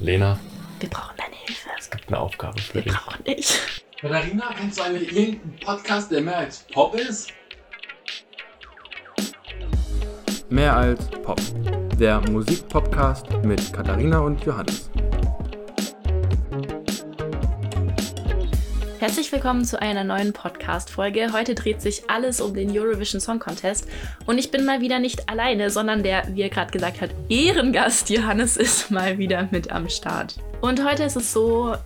Lena, 0.00 0.38
Wir 0.80 0.88
brauchen 0.90 1.16
deine 1.16 1.34
Hilfe. 1.34 1.68
es 1.78 1.90
gibt 1.90 2.08
eine 2.08 2.18
Aufgabe 2.18 2.60
für 2.60 2.74
Wir 2.74 2.82
dich. 2.82 2.92
brauchen 2.92 3.24
dich. 3.24 3.58
Katharina, 4.00 4.52
kennst 4.58 4.78
du 4.78 4.82
eigentlich 4.82 5.12
irgendeinen 5.16 5.58
Podcast, 5.60 6.10
der 6.10 6.20
mehr 6.22 6.38
als 6.38 6.64
Pop 6.72 6.94
ist? 6.94 7.30
Mehr 10.50 10.76
als 10.76 11.06
Pop. 11.22 11.40
Der 11.98 12.20
Musikpodcast 12.30 13.26
mit 13.44 13.72
Katharina 13.72 14.18
und 14.18 14.44
Johannes. 14.44 14.90
Herzlich 19.12 19.30
willkommen 19.30 19.66
zu 19.66 19.78
einer 19.78 20.04
neuen 20.04 20.32
Podcast-Folge. 20.32 21.34
Heute 21.34 21.54
dreht 21.54 21.82
sich 21.82 22.08
alles 22.08 22.40
um 22.40 22.54
den 22.54 22.70
Eurovision 22.70 23.20
Song 23.20 23.38
Contest. 23.38 23.86
Und 24.24 24.38
ich 24.38 24.50
bin 24.50 24.64
mal 24.64 24.80
wieder 24.80 25.00
nicht 25.00 25.28
alleine, 25.28 25.68
sondern 25.68 26.02
der, 26.02 26.34
wie 26.34 26.40
er 26.40 26.48
gerade 26.48 26.70
gesagt 26.70 27.02
hat, 27.02 27.10
Ehrengast 27.28 28.08
Johannes 28.08 28.56
ist 28.56 28.90
mal 28.90 29.18
wieder 29.18 29.50
mit 29.50 29.70
am 29.70 29.90
Start. 29.90 30.36
Und 30.62 30.82
heute 30.82 31.02
ist 31.04 31.16
es 31.16 31.30
so, 31.30 31.76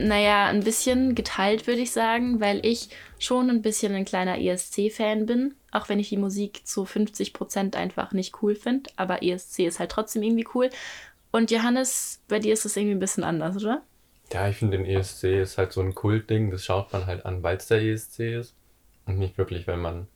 naja, 0.00 0.46
ein 0.46 0.64
bisschen 0.64 1.14
geteilt, 1.14 1.68
würde 1.68 1.82
ich 1.82 1.92
sagen, 1.92 2.40
weil 2.40 2.66
ich 2.66 2.88
schon 3.20 3.48
ein 3.48 3.62
bisschen 3.62 3.94
ein 3.94 4.04
kleiner 4.04 4.36
ESC-Fan 4.36 5.26
bin. 5.26 5.54
Auch 5.70 5.88
wenn 5.88 6.00
ich 6.00 6.08
die 6.08 6.16
Musik 6.16 6.66
zu 6.66 6.82
50% 6.82 7.76
einfach 7.76 8.10
nicht 8.10 8.42
cool 8.42 8.56
finde. 8.56 8.90
Aber 8.96 9.22
ESC 9.22 9.60
ist 9.60 9.78
halt 9.78 9.92
trotzdem 9.92 10.24
irgendwie 10.24 10.48
cool. 10.52 10.68
Und 11.30 11.52
Johannes, 11.52 12.20
bei 12.26 12.40
dir 12.40 12.54
ist 12.54 12.64
das 12.64 12.76
irgendwie 12.76 12.96
ein 12.96 13.00
bisschen 13.00 13.22
anders, 13.22 13.56
oder? 13.62 13.82
Ja, 14.32 14.48
ich 14.48 14.56
finde, 14.56 14.78
den 14.78 14.86
ESC 14.86 15.24
ist 15.42 15.58
halt 15.58 15.72
so 15.72 15.80
ein 15.80 15.94
Kultding. 15.94 16.50
Das 16.50 16.64
schaut 16.64 16.92
man 16.92 17.06
halt 17.06 17.24
an, 17.26 17.42
weil 17.42 17.56
es 17.56 17.66
der 17.66 17.82
ESC 17.82 18.20
ist. 18.20 18.54
Und 19.06 19.18
nicht 19.18 19.38
wirklich, 19.38 19.66
wenn 19.66 19.80
man, 19.80 20.08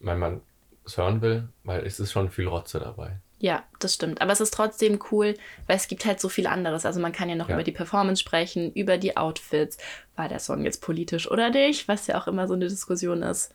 wenn 0.00 0.18
man 0.18 0.40
es 0.84 0.96
hören 0.98 1.20
will, 1.22 1.48
weil 1.64 1.84
es 1.84 1.98
ist 1.98 2.12
schon 2.12 2.30
viel 2.30 2.46
Rotze 2.46 2.78
dabei. 2.78 3.18
Ja, 3.38 3.64
das 3.80 3.94
stimmt. 3.94 4.20
Aber 4.22 4.32
es 4.32 4.40
ist 4.40 4.54
trotzdem 4.54 4.98
cool, 5.10 5.34
weil 5.66 5.76
es 5.76 5.88
gibt 5.88 6.04
halt 6.04 6.20
so 6.20 6.28
viel 6.28 6.46
anderes. 6.46 6.86
Also 6.86 7.00
man 7.00 7.12
kann 7.12 7.28
ja 7.28 7.34
noch 7.34 7.48
Ja. 7.48 7.54
über 7.56 7.64
die 7.64 7.72
Performance 7.72 8.20
sprechen, 8.20 8.72
über 8.72 8.96
die 8.96 9.16
Outfits. 9.16 9.76
War 10.14 10.28
der 10.28 10.38
Song 10.38 10.64
jetzt 10.64 10.80
politisch 10.80 11.30
oder 11.30 11.50
nicht? 11.50 11.88
Was 11.88 12.06
ja 12.06 12.18
auch 12.20 12.28
immer 12.28 12.46
so 12.48 12.54
eine 12.54 12.68
Diskussion 12.68 13.22
ist. 13.22 13.52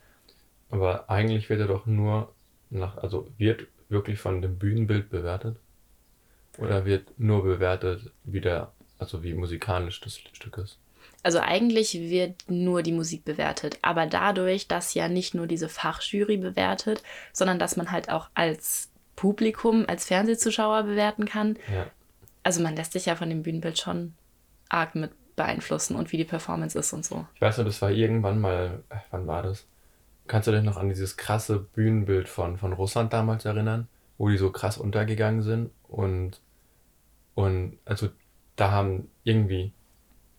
Aber 0.70 1.10
eigentlich 1.10 1.50
wird 1.50 1.62
er 1.62 1.68
doch 1.68 1.86
nur 1.86 2.32
nach, 2.70 2.98
also 2.98 3.28
wird 3.38 3.68
wirklich 3.90 4.20
von 4.20 4.42
dem 4.42 4.58
Bühnenbild 4.58 5.10
bewertet? 5.10 5.58
Oder 6.58 6.86
wird 6.86 7.08
nur 7.20 7.44
bewertet, 7.44 8.12
wie 8.24 8.42
der, 8.42 8.72
also 9.02 9.24
wie 9.24 9.34
musikalisch 9.34 10.00
das 10.00 10.18
Stück 10.18 10.58
ist? 10.60 10.78
Also 11.24 11.40
eigentlich 11.40 11.94
wird 11.94 12.36
nur 12.48 12.84
die 12.84 12.92
Musik 12.92 13.26
bewertet. 13.26 13.78
Aber 13.82 14.06
dadurch, 14.06 14.68
dass 14.68 14.94
ja 14.94 15.08
nicht 15.08 15.34
nur 15.34 15.48
diese 15.48 15.70
Fachjury 15.70 16.38
bewertet, 16.38 17.04
sondern 17.34 17.60
dass 17.60 17.76
man 17.76 17.92
halt 17.92 18.10
auch 18.10 18.30
als 18.34 18.90
Publikum, 19.16 19.86
als 19.88 20.06
Fernsehzuschauer 20.06 20.84
bewerten 20.84 21.26
kann. 21.26 21.58
Ja. 21.72 21.88
Also 22.44 22.62
man 22.62 22.76
lässt 22.76 22.94
sich 22.94 23.06
ja 23.06 23.16
von 23.16 23.30
dem 23.30 23.44
Bühnenbild 23.44 23.78
schon 23.78 24.14
arg 24.70 24.96
mit 24.96 25.12
beeinflussen 25.36 25.96
und 25.96 26.12
wie 26.12 26.18
die 26.18 26.26
Performance 26.26 26.78
ist 26.78 26.94
und 26.94 27.06
so. 27.06 27.26
Ich 27.36 27.42
weiß 27.42 27.58
nur, 27.58 27.66
das 27.66 27.82
war 27.82 27.92
irgendwann 27.92 28.40
mal, 28.40 28.84
äh, 28.90 28.96
wann 29.12 29.28
war 29.28 29.44
das? 29.44 29.66
Kannst 30.28 30.48
du 30.48 30.52
dich 30.52 30.64
noch 30.64 30.78
an 30.78 30.90
dieses 30.90 31.18
krasse 31.18 31.60
Bühnenbild 31.60 32.30
von, 32.30 32.58
von 32.58 32.74
Russland 32.74 33.14
damals 33.14 33.46
erinnern, 33.46 33.88
wo 34.18 34.30
die 34.30 34.38
so 34.38 34.52
krass 34.52 34.78
untergegangen 34.78 35.42
sind 35.42 35.72
und, 35.88 36.42
und 37.34 37.78
also 37.86 38.10
da 38.56 38.72
haben 38.72 39.10
irgendwie, 39.24 39.72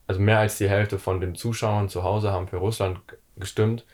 also 0.07 0.21
mehr 0.21 0.39
als 0.39 0.59
die 0.59 0.69
Hälfte 0.69 0.99
von 0.99 1.21
den 1.21 1.35
Zuschauern 1.35 1.89
zu 1.89 2.03
Hause 2.03 2.33
haben 2.33 2.49
für 2.49 2.57
Russland 2.57 3.01
gestimmt, 3.37 3.85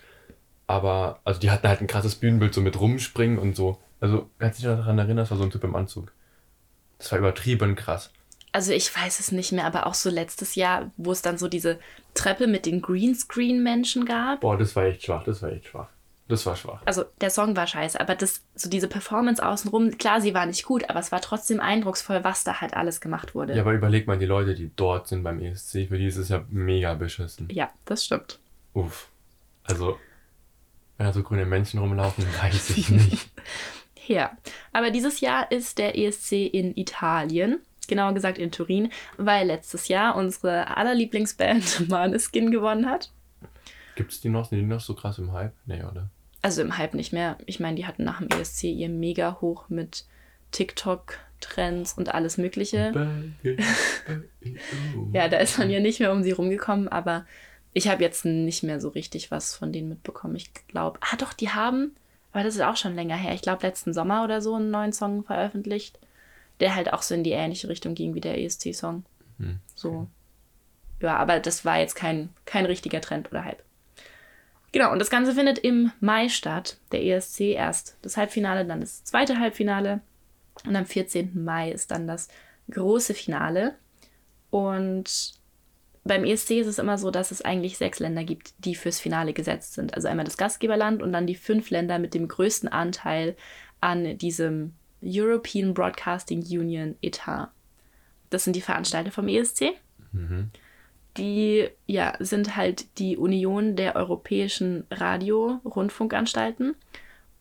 aber 0.66 1.20
also 1.24 1.40
die 1.40 1.50
hatten 1.50 1.68
halt 1.68 1.80
ein 1.80 1.86
krasses 1.86 2.14
Bühnenbild 2.14 2.52
so 2.54 2.60
mit 2.60 2.78
rumspringen 2.78 3.38
und 3.38 3.56
so. 3.56 3.78
Also 4.00 4.28
kannst 4.38 4.58
du 4.58 4.68
dich 4.68 4.76
daran 4.76 4.98
erinnern, 4.98 5.18
das 5.18 5.30
war 5.30 5.38
so 5.38 5.44
ein 5.44 5.50
Typ 5.50 5.64
im 5.64 5.74
Anzug. 5.74 6.12
Das 6.98 7.10
war 7.12 7.18
übertrieben 7.18 7.74
krass. 7.74 8.12
Also 8.52 8.72
ich 8.72 8.94
weiß 8.94 9.20
es 9.20 9.30
nicht 9.32 9.52
mehr, 9.52 9.66
aber 9.66 9.86
auch 9.86 9.94
so 9.94 10.10
letztes 10.10 10.54
Jahr, 10.54 10.90
wo 10.96 11.12
es 11.12 11.22
dann 11.22 11.38
so 11.38 11.48
diese 11.48 11.78
Treppe 12.14 12.46
mit 12.46 12.66
den 12.66 12.80
Greenscreen-Menschen 12.80 14.04
gab. 14.04 14.40
Boah, 14.40 14.56
das 14.56 14.74
war 14.74 14.84
echt 14.84 15.04
schwach, 15.04 15.24
das 15.24 15.42
war 15.42 15.52
echt 15.52 15.66
schwach. 15.66 15.88
Das 16.28 16.44
war 16.44 16.56
schwach. 16.56 16.82
Also 16.84 17.04
der 17.22 17.30
Song 17.30 17.56
war 17.56 17.66
scheiße, 17.66 17.98
aber 17.98 18.14
das, 18.14 18.42
so 18.54 18.68
diese 18.68 18.86
Performance 18.86 19.44
außenrum, 19.44 19.96
klar, 19.96 20.20
sie 20.20 20.34
war 20.34 20.44
nicht 20.44 20.64
gut, 20.64 20.88
aber 20.90 21.00
es 21.00 21.10
war 21.10 21.22
trotzdem 21.22 21.58
eindrucksvoll, 21.58 22.22
was 22.22 22.44
da 22.44 22.60
halt 22.60 22.74
alles 22.74 23.00
gemacht 23.00 23.34
wurde. 23.34 23.54
Ja, 23.54 23.62
aber 23.62 23.72
überleg 23.72 24.06
mal 24.06 24.18
die 24.18 24.26
Leute, 24.26 24.54
die 24.54 24.70
dort 24.76 25.08
sind 25.08 25.22
beim 25.22 25.40
ESC, 25.40 25.88
für 25.88 25.96
die 25.96 26.06
ist 26.06 26.18
es 26.18 26.28
ja 26.28 26.44
mega 26.50 26.92
beschissen. 26.94 27.48
ja 27.50 27.70
das 27.86 28.04
stimmt. 28.04 28.38
Uff. 28.74 29.08
Also, 29.64 29.98
wenn 30.98 31.06
da 31.06 31.12
so 31.14 31.22
grüne 31.22 31.46
Männchen 31.46 31.80
rumlaufen, 31.80 32.24
weiß 32.42 32.70
ich 32.76 32.90
nicht. 32.90 33.28
Ja, 34.06 34.30
aber 34.72 34.90
dieses 34.90 35.20
Jahr 35.20 35.52
ist 35.52 35.76
der 35.76 35.98
ESC 35.98 36.32
in 36.32 36.74
Italien, 36.78 37.60
genauer 37.88 38.14
gesagt 38.14 38.38
in 38.38 38.50
Turin, 38.50 38.90
weil 39.18 39.46
letztes 39.46 39.88
Jahr 39.88 40.16
unsere 40.16 40.74
allerlieblingsband 40.78 41.88
Maneskin 41.90 42.50
gewonnen 42.50 42.86
hat. 42.86 43.10
Gibt's 43.96 44.22
die 44.22 44.30
noch? 44.30 44.46
Sind 44.46 44.60
die 44.60 44.64
noch 44.64 44.80
so 44.80 44.94
krass 44.94 45.18
im 45.18 45.32
Hype? 45.32 45.52
Nee, 45.66 45.82
oder? 45.84 46.08
Also 46.42 46.62
im 46.62 46.78
Hype 46.78 46.94
nicht 46.94 47.12
mehr. 47.12 47.36
Ich 47.46 47.58
meine, 47.60 47.76
die 47.76 47.86
hatten 47.86 48.04
nach 48.04 48.18
dem 48.20 48.28
ESC 48.28 48.64
ihr 48.64 48.88
mega 48.88 49.38
hoch 49.40 49.68
mit 49.68 50.04
TikTok-Trends 50.52 51.94
und 51.94 52.14
alles 52.14 52.38
Mögliche. 52.38 52.92
Ja, 55.12 55.28
da 55.28 55.38
ist 55.38 55.58
man 55.58 55.70
ja 55.70 55.80
nicht 55.80 56.00
mehr 56.00 56.12
um 56.12 56.22
sie 56.22 56.32
rumgekommen, 56.32 56.88
aber 56.88 57.26
ich 57.72 57.88
habe 57.88 58.02
jetzt 58.02 58.24
nicht 58.24 58.62
mehr 58.62 58.80
so 58.80 58.88
richtig 58.88 59.30
was 59.30 59.54
von 59.54 59.72
denen 59.72 59.88
mitbekommen. 59.88 60.36
Ich 60.36 60.52
glaube, 60.68 60.98
ah 61.02 61.16
doch, 61.16 61.32
die 61.32 61.50
haben, 61.50 61.94
aber 62.32 62.44
das 62.44 62.54
ist 62.54 62.62
auch 62.62 62.76
schon 62.76 62.94
länger 62.94 63.16
her. 63.16 63.34
Ich 63.34 63.42
glaube, 63.42 63.66
letzten 63.66 63.92
Sommer 63.92 64.24
oder 64.24 64.40
so 64.40 64.54
einen 64.54 64.70
neuen 64.70 64.92
Song 64.92 65.24
veröffentlicht, 65.24 65.98
der 66.60 66.74
halt 66.74 66.92
auch 66.92 67.02
so 67.02 67.14
in 67.14 67.24
die 67.24 67.32
ähnliche 67.32 67.68
Richtung 67.68 67.94
ging 67.94 68.14
wie 68.14 68.20
der 68.20 68.38
ESC-Song. 68.38 69.04
Hm, 69.38 69.58
So. 69.74 70.06
Ja, 71.00 71.16
aber 71.16 71.38
das 71.38 71.64
war 71.64 71.78
jetzt 71.78 71.94
kein, 71.94 72.30
kein 72.44 72.66
richtiger 72.66 73.00
Trend 73.00 73.30
oder 73.30 73.44
Hype. 73.44 73.62
Genau, 74.72 74.92
und 74.92 74.98
das 74.98 75.10
Ganze 75.10 75.34
findet 75.34 75.58
im 75.58 75.92
Mai 76.00 76.28
statt. 76.28 76.78
Der 76.92 77.02
ESC 77.02 77.40
erst 77.40 77.96
das 78.02 78.16
Halbfinale, 78.16 78.64
dann 78.66 78.80
das 78.80 79.04
zweite 79.04 79.38
Halbfinale. 79.38 80.00
Und 80.66 80.76
am 80.76 80.86
14. 80.86 81.42
Mai 81.44 81.70
ist 81.70 81.90
dann 81.90 82.06
das 82.06 82.28
große 82.70 83.14
Finale. 83.14 83.76
Und 84.50 85.32
beim 86.04 86.24
ESC 86.24 86.52
ist 86.52 86.66
es 86.66 86.78
immer 86.78 86.98
so, 86.98 87.10
dass 87.10 87.30
es 87.30 87.42
eigentlich 87.42 87.78
sechs 87.78 87.98
Länder 87.98 88.24
gibt, 88.24 88.52
die 88.58 88.74
fürs 88.74 89.00
Finale 89.00 89.32
gesetzt 89.32 89.74
sind. 89.74 89.94
Also 89.94 90.08
einmal 90.08 90.24
das 90.24 90.36
Gastgeberland 90.36 91.02
und 91.02 91.12
dann 91.12 91.26
die 91.26 91.34
fünf 91.34 91.70
Länder 91.70 91.98
mit 91.98 92.14
dem 92.14 92.28
größten 92.28 92.68
Anteil 92.68 93.36
an 93.80 94.18
diesem 94.18 94.74
European 95.02 95.74
Broadcasting 95.74 96.40
Union 96.40 96.96
Etat. 97.02 97.50
Das 98.30 98.44
sind 98.44 98.56
die 98.56 98.60
Veranstalter 98.60 99.10
vom 99.10 99.28
ESC. 99.28 99.74
Mhm. 100.12 100.50
Die 101.18 101.68
ja, 101.86 102.14
sind 102.20 102.56
halt 102.56 102.98
die 102.98 103.16
Union 103.16 103.76
der 103.76 103.96
europäischen 103.96 104.84
Radio-Rundfunkanstalten. 104.90 106.76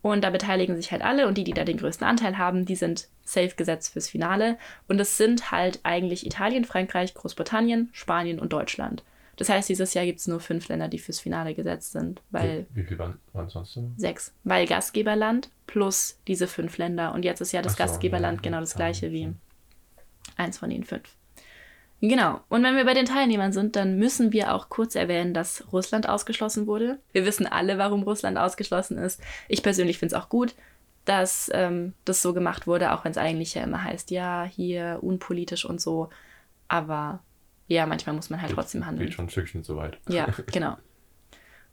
Und 0.02 0.24
da 0.24 0.30
beteiligen 0.30 0.76
sich 0.76 0.92
halt 0.92 1.02
alle 1.02 1.28
und 1.28 1.38
die, 1.38 1.44
die 1.44 1.54
da 1.54 1.64
den 1.64 1.78
größten 1.78 2.08
Anteil 2.08 2.38
haben, 2.38 2.66
die 2.66 2.76
sind 2.76 3.08
safe 3.26 3.56
gesetzt 3.56 3.94
fürs 3.94 4.10
Finale. 4.10 4.58
Und 4.88 5.00
es 5.00 5.18
sind 5.18 5.52
halt 5.52 5.80
eigentlich 5.84 6.26
Italien, 6.26 6.66
Frankreich, 6.66 7.14
Großbritannien, 7.14 7.90
Spanien 7.92 8.40
und 8.40 8.54
Deutschland. 8.54 9.04
Das 9.38 9.50
heißt, 9.50 9.70
dieses 9.70 9.94
Jahr 9.94 10.06
gibt 10.06 10.20
es 10.20 10.28
nur 10.28 10.40
fünf 10.40 10.68
Länder, 10.68 10.88
die 10.88 10.98
fürs 10.98 11.20
Finale 11.20 11.54
gesetzt 11.54 11.92
sind, 11.92 12.22
weil 12.32 12.66
Wie, 12.74 12.82
wie 12.82 12.88
viel 12.88 12.98
waren, 12.98 13.20
waren 13.34 13.50
sonst 13.50 13.76
noch? 13.76 13.90
sechs, 13.96 14.34
weil 14.44 14.66
Gastgeberland 14.66 15.50
plus 15.68 16.18
diese 16.28 16.48
fünf 16.48 16.78
Länder. 16.78 17.14
Und 17.14 17.24
jetzt 17.24 17.42
ist 17.42 17.52
ja 17.52 17.62
das 17.62 17.74
so, 17.74 17.78
Gastgeberland 17.78 18.40
ja, 18.40 18.42
genau 18.42 18.60
das 18.60 18.76
gleiche 18.76 19.12
wie 19.12 19.34
eins 20.38 20.58
von 20.58 20.70
den 20.70 20.84
fünf. 20.84 21.16
Genau. 22.02 22.42
Und 22.50 22.64
wenn 22.64 22.76
wir 22.76 22.86
bei 22.86 22.94
den 22.94 23.06
Teilnehmern 23.06 23.54
sind, 23.54 23.76
dann 23.76 23.98
müssen 23.98 24.32
wir 24.32 24.54
auch 24.54 24.70
kurz 24.70 24.96
erwähnen, 24.96 25.34
dass 25.34 25.64
Russland 25.72 26.08
ausgeschlossen 26.08 26.68
wurde. 26.68 27.00
Wir 27.12 27.26
wissen 27.26 27.48
alle, 27.48 27.78
warum 27.78 28.04
Russland 28.04 28.38
ausgeschlossen 28.38 28.98
ist. 28.98 29.20
Ich 29.48 29.64
persönlich 29.64 29.98
finde 29.98 30.16
es 30.16 30.22
auch 30.22 30.30
gut, 30.30 30.54
dass 31.06 31.50
ähm, 31.54 31.94
das 32.06 32.22
so 32.22 32.34
gemacht 32.34 32.68
wurde, 32.68 32.94
auch 32.94 33.04
wenn 33.04 33.12
es 33.12 33.18
eigentlich 33.18 33.56
ja 33.56 33.64
immer 33.64 33.84
heißt, 33.84 34.12
ja, 34.12 34.44
hier 34.44 35.00
unpolitisch 35.02 35.66
und 35.66 35.82
so. 35.82 36.10
Aber 36.68 37.20
ja, 37.68 37.86
manchmal 37.86 38.16
muss 38.16 38.30
man 38.30 38.42
halt 38.42 38.52
trotzdem 38.52 38.86
handeln. 38.86 39.08
Geht 39.08 39.16
schon 39.16 39.26
ein 39.26 39.30
Stückchen 39.30 39.64
zu 39.64 39.76
weit. 39.78 39.98
Ja, 40.08 40.28
genau. 40.52 40.78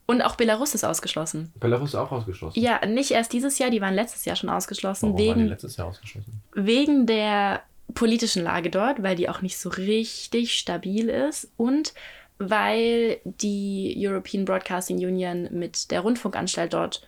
Und 0.07 0.21
auch 0.21 0.35
Belarus 0.35 0.75
ist 0.75 0.83
ausgeschlossen. 0.83 1.51
Belarus 1.59 1.89
ist 1.89 1.95
auch 1.95 2.11
ausgeschlossen. 2.11 2.59
Ja, 2.59 2.85
nicht 2.85 3.11
erst 3.11 3.33
dieses 3.33 3.57
Jahr, 3.57 3.71
die 3.71 3.81
waren 3.81 3.95
letztes 3.95 4.23
Jahr 4.25 4.35
schon 4.35 4.49
ausgeschlossen, 4.49 5.13
Warum 5.13 5.17
waren 5.19 5.33
die 5.35 5.39
wegen, 5.41 5.49
letztes 5.49 5.77
Jahr 5.77 5.87
ausgeschlossen? 5.87 6.41
wegen 6.53 7.05
der 7.07 7.61
politischen 7.93 8.43
Lage 8.43 8.69
dort, 8.69 9.03
weil 9.03 9.15
die 9.15 9.29
auch 9.29 9.41
nicht 9.41 9.57
so 9.57 9.69
richtig 9.69 10.57
stabil 10.57 11.09
ist 11.09 11.51
und 11.57 11.93
weil 12.37 13.19
die 13.23 13.95
European 13.97 14.45
Broadcasting 14.45 14.97
Union 14.97 15.47
mit 15.51 15.91
der 15.91 16.01
Rundfunkanstalt 16.01 16.73
dort 16.73 17.07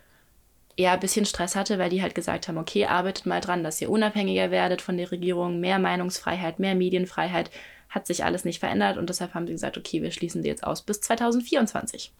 eher 0.78 0.94
ein 0.94 1.00
bisschen 1.00 1.26
Stress 1.26 1.56
hatte, 1.56 1.80
weil 1.80 1.90
die 1.90 2.02
halt 2.02 2.16
gesagt 2.16 2.48
haben, 2.48 2.58
okay, 2.58 2.86
arbeitet 2.86 3.26
mal 3.26 3.42
dran, 3.42 3.64
dass 3.64 3.82
ihr 3.82 3.90
unabhängiger 3.90 4.52
werdet 4.52 4.82
von 4.82 4.96
der 4.98 5.12
Regierung, 5.12 5.60
mehr 5.60 5.80
Meinungsfreiheit, 5.80 6.60
mehr 6.60 6.76
Medienfreiheit, 6.76 7.52
hat 7.90 8.06
sich 8.06 8.24
alles 8.24 8.46
nicht 8.46 8.60
verändert 8.60 8.98
und 8.98 9.10
deshalb 9.10 9.34
haben 9.34 9.48
sie 9.48 9.54
gesagt, 9.54 9.78
okay, 9.78 10.02
wir 10.02 10.12
schließen 10.12 10.44
sie 10.44 10.50
jetzt 10.50 10.64
aus 10.64 10.84
bis 10.84 11.02
2024. 11.02 12.14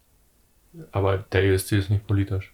Aber 0.92 1.18
der 1.18 1.44
ESC 1.44 1.72
ist 1.72 1.90
nicht 1.90 2.06
politisch. 2.06 2.52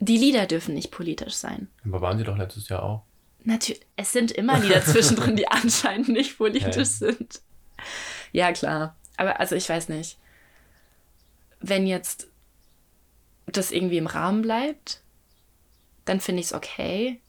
Die 0.00 0.16
Lieder 0.16 0.46
dürfen 0.46 0.74
nicht 0.74 0.90
politisch 0.90 1.34
sein. 1.34 1.68
Aber 1.84 2.00
waren 2.00 2.18
sie 2.18 2.24
doch 2.24 2.36
letztes 2.36 2.68
Jahr 2.68 2.82
auch? 2.82 3.02
Natürlich, 3.44 3.82
es 3.96 4.12
sind 4.12 4.32
immer 4.32 4.58
Lieder 4.58 4.84
zwischendrin, 4.84 5.36
die 5.36 5.48
anscheinend 5.48 6.08
nicht 6.08 6.38
politisch 6.38 6.76
Hä? 6.76 6.84
sind. 6.84 7.40
Ja, 8.32 8.52
klar. 8.52 8.96
Aber 9.16 9.40
also 9.40 9.54
ich 9.56 9.68
weiß 9.68 9.88
nicht. 9.88 10.18
Wenn 11.60 11.86
jetzt 11.86 12.28
das 13.46 13.70
irgendwie 13.70 13.98
im 13.98 14.06
Rahmen 14.06 14.42
bleibt, 14.42 15.02
dann 16.04 16.20
finde 16.20 16.40
ich 16.40 16.46
es 16.46 16.52
okay. 16.54 17.20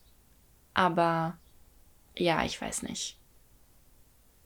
Aber 0.74 1.36
ja, 2.16 2.44
ich 2.44 2.60
weiß 2.60 2.82
nicht. 2.82 3.18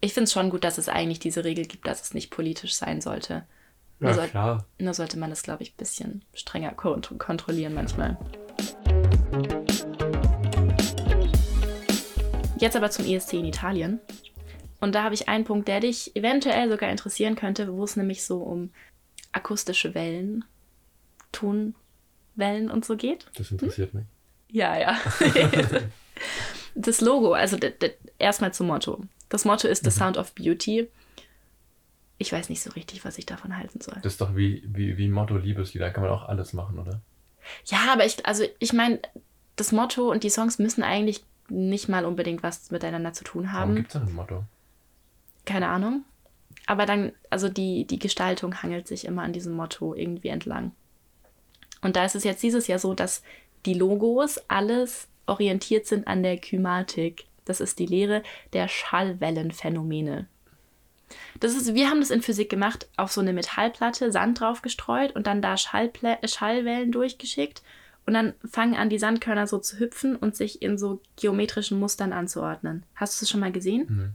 Ich 0.01 0.13
finde 0.13 0.25
es 0.25 0.33
schon 0.33 0.51
gut, 0.51 0.65
dass 0.65 0.79
es 0.79 0.89
eigentlich 0.89 1.21
diese 1.21 1.45
Regel 1.45 1.67
gibt, 1.67 1.87
dass 1.87 2.03
es 2.03 2.15
nicht 2.15 2.31
politisch 2.31 2.75
sein 2.75 3.01
sollte. 3.01 3.47
Nur, 3.99 4.13
soll, 4.13 4.29
klar. 4.29 4.67
nur 4.79 4.95
sollte 4.95 5.19
man 5.19 5.31
das, 5.31 5.43
glaube 5.43 5.63
ich, 5.63 5.73
ein 5.73 5.79
bisschen 5.79 6.25
strenger 6.35 6.73
kont 6.73 7.19
kontrollieren 7.19 7.75
manchmal. 7.75 8.19
Jetzt 12.59 12.77
aber 12.77 12.91
zum 12.91 13.05
ESC 13.05 13.35
in 13.35 13.45
Italien. 13.45 14.01
Und 14.81 14.95
da 14.95 15.03
habe 15.03 15.15
ich 15.15 15.29
einen 15.29 15.45
Punkt, 15.45 15.69
der 15.69 15.81
dich 15.81 16.15
eventuell 16.17 16.69
sogar 16.69 16.91
interessieren 16.91 17.37
könnte, 17.37 17.73
wo 17.73 17.85
es 17.85 17.97
nämlich 17.97 18.25
so 18.25 18.39
um 18.39 18.71
akustische 19.33 19.95
Wellen, 19.95 20.45
Tonwellen 21.33 22.71
und 22.71 22.85
so 22.85 22.97
geht. 22.97 23.27
Das 23.37 23.51
interessiert 23.51 23.95
mich. 23.95 24.05
Ja, 24.51 24.79
ja. 24.79 24.99
das 26.75 27.01
Logo, 27.01 27.33
also 27.33 27.59
erstmal 28.19 28.55
zum 28.55 28.69
Motto. 28.69 29.03
Das 29.29 29.45
Motto 29.45 29.69
ist 29.69 29.85
The 29.85 29.91
Sound 29.91 30.17
of 30.17 30.35
Beauty. 30.35 30.89
Ich 32.19 32.33
weiß 32.33 32.49
nicht 32.49 32.63
so 32.63 32.71
richtig, 32.71 33.05
was 33.05 33.19
ich 33.19 33.27
davon 33.27 33.57
halten 33.57 33.81
soll. 33.81 33.99
Das 34.03 34.15
ist 34.15 34.21
doch 34.21 34.37
wie, 34.37 34.63
wie, 34.67 34.97
wie 34.97 35.09
Motto 35.09 35.37
Liebeslieder. 35.37 35.91
Kann 35.91 36.05
man 36.05 36.13
auch 36.13 36.29
alles 36.29 36.53
machen, 36.53 36.79
oder? 36.79 37.01
Ja, 37.67 37.93
aber 37.93 38.07
ich, 38.07 38.25
also 38.25 38.45
ich 38.59 38.73
meine, 38.73 39.01
das 39.57 39.73
Motto 39.73 40.11
und 40.11 40.23
die 40.23 40.31
Songs 40.31 40.59
müssen 40.59 40.83
eigentlich 40.83 41.25
nicht 41.49 41.89
mal 41.89 42.05
unbedingt 42.05 42.43
was 42.43 42.71
miteinander 42.71 43.13
zu 43.13 43.25
tun 43.25 43.45
Warum 43.45 43.59
haben. 43.59 43.75
gibt 43.77 43.89
es 43.89 43.93
denn 43.95 44.09
ein 44.09 44.15
Motto? 44.15 44.45
Keine 45.45 45.69
Ahnung. 45.69 46.05
Aber 46.67 46.87
dann, 46.87 47.13
also 47.31 47.49
die, 47.49 47.87
die 47.87 47.99
Gestaltung 47.99 48.63
hangelt 48.63 48.89
sich 48.89 49.05
immer 49.05 49.23
an 49.23 49.33
diesem 49.33 49.55
Motto 49.55 49.95
irgendwie 49.95 50.29
entlang. 50.29 50.73
Und 51.81 51.97
da 51.97 52.05
ist 52.05 52.17
es 52.17 52.25
jetzt 52.25 52.43
dieses 52.43 52.67
Jahr 52.67 52.79
so, 52.79 52.95
dass 52.95 53.23
die 53.65 53.75
Logos 53.75 54.39
alles 54.49 55.09
orientiert 55.27 55.87
sind 55.87 56.07
an 56.09 56.23
der 56.23 56.39
Kymatik. 56.39 57.27
Das 57.45 57.61
ist 57.61 57.79
die 57.79 57.87
Lehre 57.87 58.23
der 58.53 58.69
Schallwellenphänomene. 58.69 60.27
Das 61.39 61.55
ist, 61.55 61.75
wir 61.75 61.89
haben 61.89 62.01
das 62.01 62.11
in 62.11 62.23
Physik 62.23 62.51
gemacht, 62.51 62.89
auf 62.97 63.13
so 63.13 63.21
eine 63.21 63.33
Metallplatte 63.33 64.11
Sand 64.11 64.41
drauf 64.41 64.63
gestreut 64.63 65.15
und 65.15 65.27
dann 65.27 65.43
da 65.43 65.57
Schallplä 65.57 66.17
Schallwellen 66.25 66.91
durchgeschickt. 66.91 67.63
Und 68.07 68.15
dann 68.15 68.35
fangen 68.49 68.77
an, 68.77 68.89
die 68.89 68.99
Sandkörner 68.99 69.49
so 69.49 69.59
zu 69.59 69.79
hüpfen 69.79 70.15
und 70.15 70.37
sich 70.37 70.63
in 70.63 70.79
so 70.79 71.01
geometrischen 71.17 71.79
Mustern 71.79 72.13
anzuordnen. 72.13 72.85
Hast 72.95 73.21
du 73.21 73.25
das 73.25 73.31
schon 73.31 73.41
mal 73.41 73.53
gesehen? 73.53 73.87
Mhm. 73.89 74.13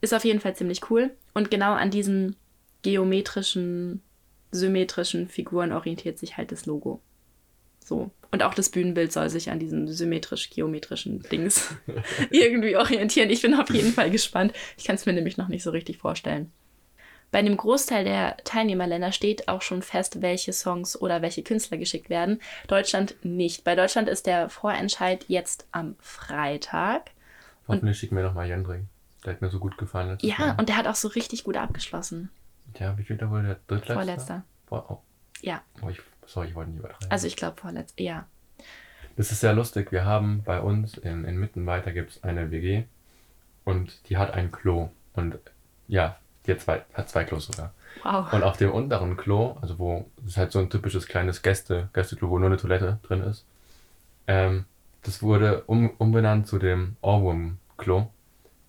Ist 0.00 0.14
auf 0.14 0.24
jeden 0.24 0.40
Fall 0.40 0.56
ziemlich 0.56 0.90
cool. 0.90 1.10
Und 1.34 1.50
genau 1.50 1.74
an 1.74 1.90
diesen 1.90 2.36
geometrischen, 2.82 4.02
symmetrischen 4.52 5.28
Figuren 5.28 5.72
orientiert 5.72 6.18
sich 6.18 6.38
halt 6.38 6.50
das 6.50 6.64
Logo. 6.64 7.02
So. 7.84 8.10
Und 8.30 8.42
auch 8.42 8.54
das 8.54 8.70
Bühnenbild 8.70 9.12
soll 9.12 9.28
sich 9.28 9.50
an 9.50 9.58
diesen 9.58 9.86
symmetrisch-geometrischen 9.86 11.22
Dings 11.24 11.74
irgendwie 12.30 12.76
orientieren. 12.76 13.28
Ich 13.28 13.42
bin 13.42 13.54
auf 13.54 13.68
jeden 13.70 13.92
Fall 13.92 14.10
gespannt. 14.10 14.54
Ich 14.78 14.84
kann 14.84 14.96
es 14.96 15.04
mir 15.04 15.12
nämlich 15.12 15.36
noch 15.36 15.48
nicht 15.48 15.62
so 15.62 15.70
richtig 15.70 15.98
vorstellen. 15.98 16.50
Bei 17.34 17.42
dem 17.42 17.56
Großteil 17.56 18.04
der 18.04 18.36
Teilnehmerländer 18.44 19.10
steht 19.10 19.48
auch 19.48 19.60
schon 19.60 19.82
fest, 19.82 20.22
welche 20.22 20.52
Songs 20.52 20.96
oder 21.00 21.20
welche 21.20 21.42
Künstler 21.42 21.78
geschickt 21.78 22.08
werden. 22.08 22.40
Deutschland 22.68 23.16
nicht. 23.24 23.64
Bei 23.64 23.74
Deutschland 23.74 24.08
ist 24.08 24.28
der 24.28 24.48
Vorentscheid 24.48 25.24
jetzt 25.26 25.66
am 25.72 25.96
Freitag. 25.98 27.10
Hoffentlich 27.66 27.98
schicken 27.98 28.14
wir 28.14 28.22
nochmal 28.22 28.46
Jendrik. 28.46 28.82
Der 29.24 29.32
hat 29.32 29.42
mir 29.42 29.50
so 29.50 29.58
gut 29.58 29.76
gefallen. 29.78 30.16
Ja, 30.20 30.38
Mal. 30.38 30.54
und 30.60 30.68
der 30.68 30.76
hat 30.76 30.86
auch 30.86 30.94
so 30.94 31.08
richtig 31.08 31.42
gut 31.42 31.56
abgeschlossen. 31.56 32.30
Ja, 32.78 32.96
wie 32.98 33.02
viel 33.02 33.16
da 33.16 33.28
wohl? 33.28 33.42
Der 33.42 33.58
drittletzte? 33.66 33.94
Vorletzter. 33.94 34.44
Vor, 34.68 34.86
oh, 34.88 34.98
Ja, 35.40 35.60
oh, 35.82 35.88
ich, 35.88 36.00
sorry, 36.26 36.46
ich 36.50 36.54
wollte 36.54 36.70
nicht 36.70 36.78
übertreiben. 36.78 37.10
also 37.10 37.26
ich 37.26 37.34
glaube 37.34 37.60
vorletzter. 37.60 38.00
Ja. 38.00 38.28
Das 39.16 39.32
ist 39.32 39.40
sehr 39.40 39.54
lustig. 39.54 39.90
Wir 39.90 40.04
haben 40.04 40.44
bei 40.44 40.60
uns 40.60 40.96
in, 40.98 41.24
in 41.24 41.38
Mittenweiter 41.38 41.90
gibt 41.90 42.12
es 42.12 42.22
eine 42.22 42.52
WG 42.52 42.84
und 43.64 44.08
die 44.08 44.18
hat 44.18 44.34
ein 44.34 44.52
Klo. 44.52 44.90
Und 45.14 45.36
ja, 45.88 46.16
die 46.46 46.52
hat 46.52 46.60
zwei, 46.60 46.82
hat 46.92 47.08
zwei 47.08 47.24
Klos 47.24 47.46
sogar. 47.46 47.72
Wow. 48.02 48.32
Und 48.32 48.42
auf 48.42 48.56
dem 48.56 48.70
unteren 48.70 49.16
Klo, 49.16 49.56
also 49.60 49.78
wo, 49.78 50.06
ist 50.26 50.36
halt 50.36 50.52
so 50.52 50.58
ein 50.58 50.70
typisches 50.70 51.06
kleines 51.06 51.42
Gäste, 51.42 51.88
Gästeklo, 51.92 52.28
wo 52.28 52.38
nur 52.38 52.48
eine 52.48 52.56
Toilette 52.56 52.98
drin 53.02 53.22
ist. 53.22 53.44
Ähm, 54.26 54.64
das 55.02 55.22
wurde 55.22 55.62
um, 55.66 55.90
umbenannt 55.98 56.46
zu 56.46 56.58
dem 56.58 56.96
Ohrwurm-Klo. 57.02 58.08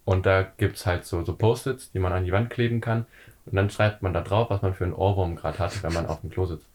Und 0.06 0.26
da 0.26 0.44
gibt 0.44 0.76
es 0.76 0.86
halt 0.86 1.06
so, 1.06 1.24
so 1.24 1.36
Post-its, 1.36 1.92
die 1.92 2.00
man 2.00 2.14
an 2.14 2.26
die 2.26 2.32
Wand 2.32 2.50
kleben 2.50 2.82
kann. 2.82 3.06
Und 3.46 3.56
dann 3.56 3.70
schreibt 3.70 4.02
man 4.02 4.14
da 4.14 4.22
drauf, 4.22 4.50
was 4.50 4.62
man 4.62 4.74
für 4.74 4.84
einen 4.84 4.94
Ohrwurm 4.94 5.36
gerade 5.36 5.60
hat, 5.60 5.84
wenn 5.84 5.94
man 5.94 6.06
auf 6.06 6.22
dem 6.22 6.30
Klo 6.30 6.46
sitzt. 6.46 6.68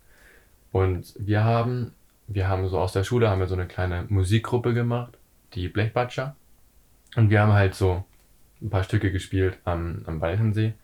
Und 0.73 1.15
wir 1.19 1.45
haben, 1.45 1.93
wir 2.27 2.49
haben 2.49 2.69
so 2.69 2.79
aus 2.79 2.93
der 2.93 3.05
Schule 3.05 3.29
haben 3.29 3.41
wir 3.41 3.49
so 3.49 3.55
eine 3.55 3.67
kleine 3.67 4.07
Musikgruppe 4.09 4.75
gemacht, 4.75 5.17
die 5.55 5.69
Blechbatscher. 5.69 6.37
Und 7.17 7.31
wir 7.31 7.41
haben 7.41 7.53
halt 7.53 7.75
so 7.75 8.05
ein 8.63 8.71
paar 8.71 8.85
Stücke 8.85 9.11
gespielt 9.11 9.59
am, 9.65 10.03
am 10.07 10.21
Walchensee. 10.21 10.75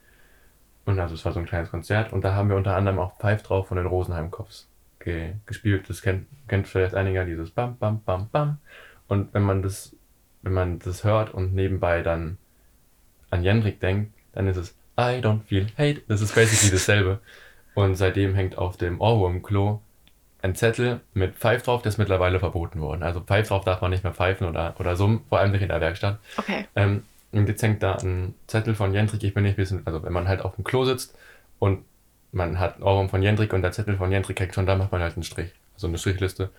Und 0.86 0.98
also 0.98 1.14
es 1.14 1.24
war 1.24 1.32
so 1.32 1.40
ein 1.40 1.46
kleines 1.46 1.70
Konzert. 1.70 2.12
Und 2.12 2.24
da 2.24 2.34
haben 2.34 2.48
wir 2.48 2.56
unter 2.56 2.76
anderem 2.76 2.98
auch 2.98 3.18
Pfeif 3.18 3.42
drauf 3.42 3.68
von 3.68 3.76
den 3.76 3.86
Rosenheim-Cops 3.86 4.68
ge 5.00 5.34
gespielt. 5.44 5.90
Das 5.90 6.00
kennt, 6.00 6.26
kennt 6.48 6.68
vielleicht 6.68 6.94
einiger, 6.94 7.24
dieses 7.24 7.50
Bam, 7.50 7.76
Bam, 7.76 8.02
Bam, 8.02 8.28
Bam. 8.30 8.58
Und 9.08 9.34
wenn 9.34 9.42
man 9.42 9.62
das, 9.62 9.94
wenn 10.42 10.54
man 10.54 10.78
das 10.78 11.04
hört 11.04 11.34
und 11.34 11.54
nebenbei 11.54 12.02
dann 12.02 12.38
an 13.30 13.42
Jendrik 13.42 13.80
denkt, 13.80 14.12
dann 14.32 14.46
ist 14.46 14.56
es 14.56 14.76
I 14.98 15.20
don't 15.20 15.42
feel 15.42 15.66
hate. 15.76 16.02
Das 16.08 16.22
ist 16.22 16.34
basically 16.34 16.70
dasselbe. 16.70 17.20
Und 17.74 17.96
seitdem 17.96 18.34
hängt 18.34 18.56
auf 18.56 18.76
dem 18.76 19.00
Ohrwurm-Klo 19.00 19.80
ein 20.42 20.54
Zettel 20.54 21.00
mit 21.12 21.34
Pfeif 21.34 21.62
drauf, 21.62 21.82
der 21.82 21.90
ist 21.90 21.98
mittlerweile 21.98 22.38
verboten 22.38 22.80
worden. 22.80 23.02
Also 23.02 23.20
Pfeif 23.20 23.48
drauf 23.48 23.64
darf 23.64 23.80
man 23.80 23.90
nicht 23.90 24.04
mehr 24.04 24.14
pfeifen 24.14 24.46
oder, 24.46 24.74
oder 24.78 24.96
summen, 24.96 25.24
vor 25.28 25.40
allem 25.40 25.50
nicht 25.50 25.62
in 25.62 25.68
der 25.68 25.80
Werkstatt. 25.80 26.18
Okay. 26.36 26.66
Ähm, 26.76 27.02
und 27.32 27.48
jetzt 27.48 27.62
hängt 27.62 27.82
da 27.82 27.96
ein 27.96 28.34
Zettel 28.46 28.74
von 28.74 28.92
Jendrik, 28.94 29.22
ich 29.22 29.34
bin 29.34 29.44
nicht 29.44 29.58
wissen, 29.58 29.82
also 29.86 30.02
wenn 30.02 30.12
man 30.12 30.28
halt 30.28 30.40
auf 30.42 30.54
dem 30.56 30.64
Klo 30.64 30.84
sitzt 30.84 31.16
und 31.58 31.84
man 32.32 32.58
hat 32.58 32.80
Ohrwurm 32.80 33.08
von 33.08 33.22
Jendrik 33.22 33.52
und 33.52 33.62
der 33.62 33.72
Zettel 33.72 33.96
von 33.96 34.10
Jendrik 34.12 34.38
hängt 34.40 34.54
schon 34.54 34.66
da, 34.66 34.76
macht 34.76 34.92
man 34.92 35.00
halt 35.02 35.14
einen 35.16 35.22
Strich. 35.22 35.52
Also 35.74 35.86
eine 35.88 35.98
Strichliste. 35.98 36.50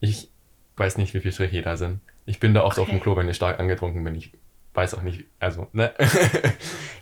Ich 0.00 0.28
weiß 0.76 0.98
nicht, 0.98 1.14
wie 1.14 1.20
viele 1.20 1.32
Striche 1.32 1.62
da 1.62 1.76
sind. 1.76 2.00
Ich 2.26 2.40
bin 2.40 2.54
da 2.54 2.62
oft 2.64 2.78
auf 2.78 2.88
Okay. 2.88 2.92
dem 2.92 3.00
Klo, 3.00 3.16
wenn 3.16 3.28
ich 3.28 3.36
stark 3.36 3.58
angetrunken 3.60 4.02
bin. 4.04 4.14
Ich 4.14 4.32
weiß 4.74 4.94
auch 4.94 5.02
nicht, 5.02 5.24
also, 5.40 5.68
ne? 5.72 5.92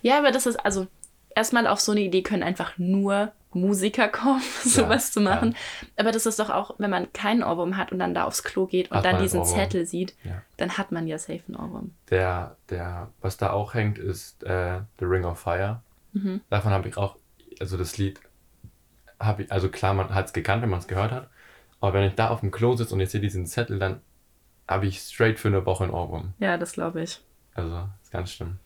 Ja, 0.02 0.18
aber 0.18 0.30
das 0.32 0.46
ist 0.46 0.56
also 0.56 0.86
erstmal 1.34 1.66
auf 1.66 1.80
so 1.80 1.92
eine 1.92 2.00
Idee 2.02 2.22
können 2.22 2.42
einfach 2.42 2.76
nur 2.78 3.32
Musiker 3.54 4.08
kommen, 4.08 4.42
sowas 4.64 5.12
zu 5.12 5.20
machen. 5.20 5.54
Aber 5.96 6.12
das 6.12 6.26
ist 6.26 6.38
doch 6.38 6.50
auch, 6.50 6.74
wenn 6.78 6.90
man 6.90 7.12
keinen 7.12 7.42
Ohrwurm 7.42 7.76
hat 7.76 7.92
und 7.92 7.98
dann 7.98 8.14
da 8.14 8.24
aufs 8.24 8.42
Klo 8.42 8.66
geht 8.66 8.90
und 8.90 8.98
Hat 8.98 9.04
dann 9.04 9.20
diesen 9.22 9.40
Ohrwurm. 9.40 9.54
Zettel 9.56 9.86
sieht, 9.86 10.14
Ja. 10.24 10.42
dann 10.56 10.78
hat 10.78 10.92
man 10.92 11.06
ja 11.06 11.18
safe 11.18 11.42
einen 11.48 11.56
Ohrwurm. 11.56 11.92
Der, 12.10 12.56
der, 12.70 13.10
was 13.20 13.36
da 13.36 13.50
auch 13.52 13.74
hängt, 13.74 13.98
ist 13.98 14.42
äh, 14.44 14.80
The 14.98 15.04
Ring 15.04 15.24
of 15.24 15.38
Fire. 15.38 15.82
Mhm. 16.12 16.40
Davon 16.50 16.72
habe 16.72 16.88
ich 16.88 16.96
auch, 16.96 17.16
also 17.60 17.76
das 17.76 17.98
Lied 17.98 18.20
habe 19.20 19.44
ich, 19.44 19.52
also 19.52 19.68
klar, 19.68 19.94
man 19.94 20.14
hat 20.14 20.26
es 20.26 20.32
gekannt, 20.32 20.62
wenn 20.62 20.70
man 20.70 20.80
es 20.80 20.88
gehört 20.88 21.12
hat. 21.12 21.28
Aber 21.80 21.94
wenn 21.94 22.04
ich 22.04 22.14
da 22.14 22.28
auf 22.28 22.40
dem 22.40 22.50
Klo 22.50 22.76
sitze 22.76 22.94
und 22.94 23.00
ich 23.00 23.10
sehe 23.10 23.20
diesen 23.20 23.46
Zettel, 23.46 23.78
dann 23.78 24.00
habe 24.68 24.86
ich 24.86 25.00
straight 25.00 25.38
für 25.38 25.48
eine 25.48 25.66
Woche 25.66 25.84
einen 25.84 25.92
Ohrwurm. 25.92 26.32
Ja, 26.38 26.56
das 26.56 26.72
glaube 26.72 27.02
ich. 27.02 27.20
Also, 27.54 27.88
ist 28.02 28.10
ganz 28.12 28.30
schlimm. 28.30 28.58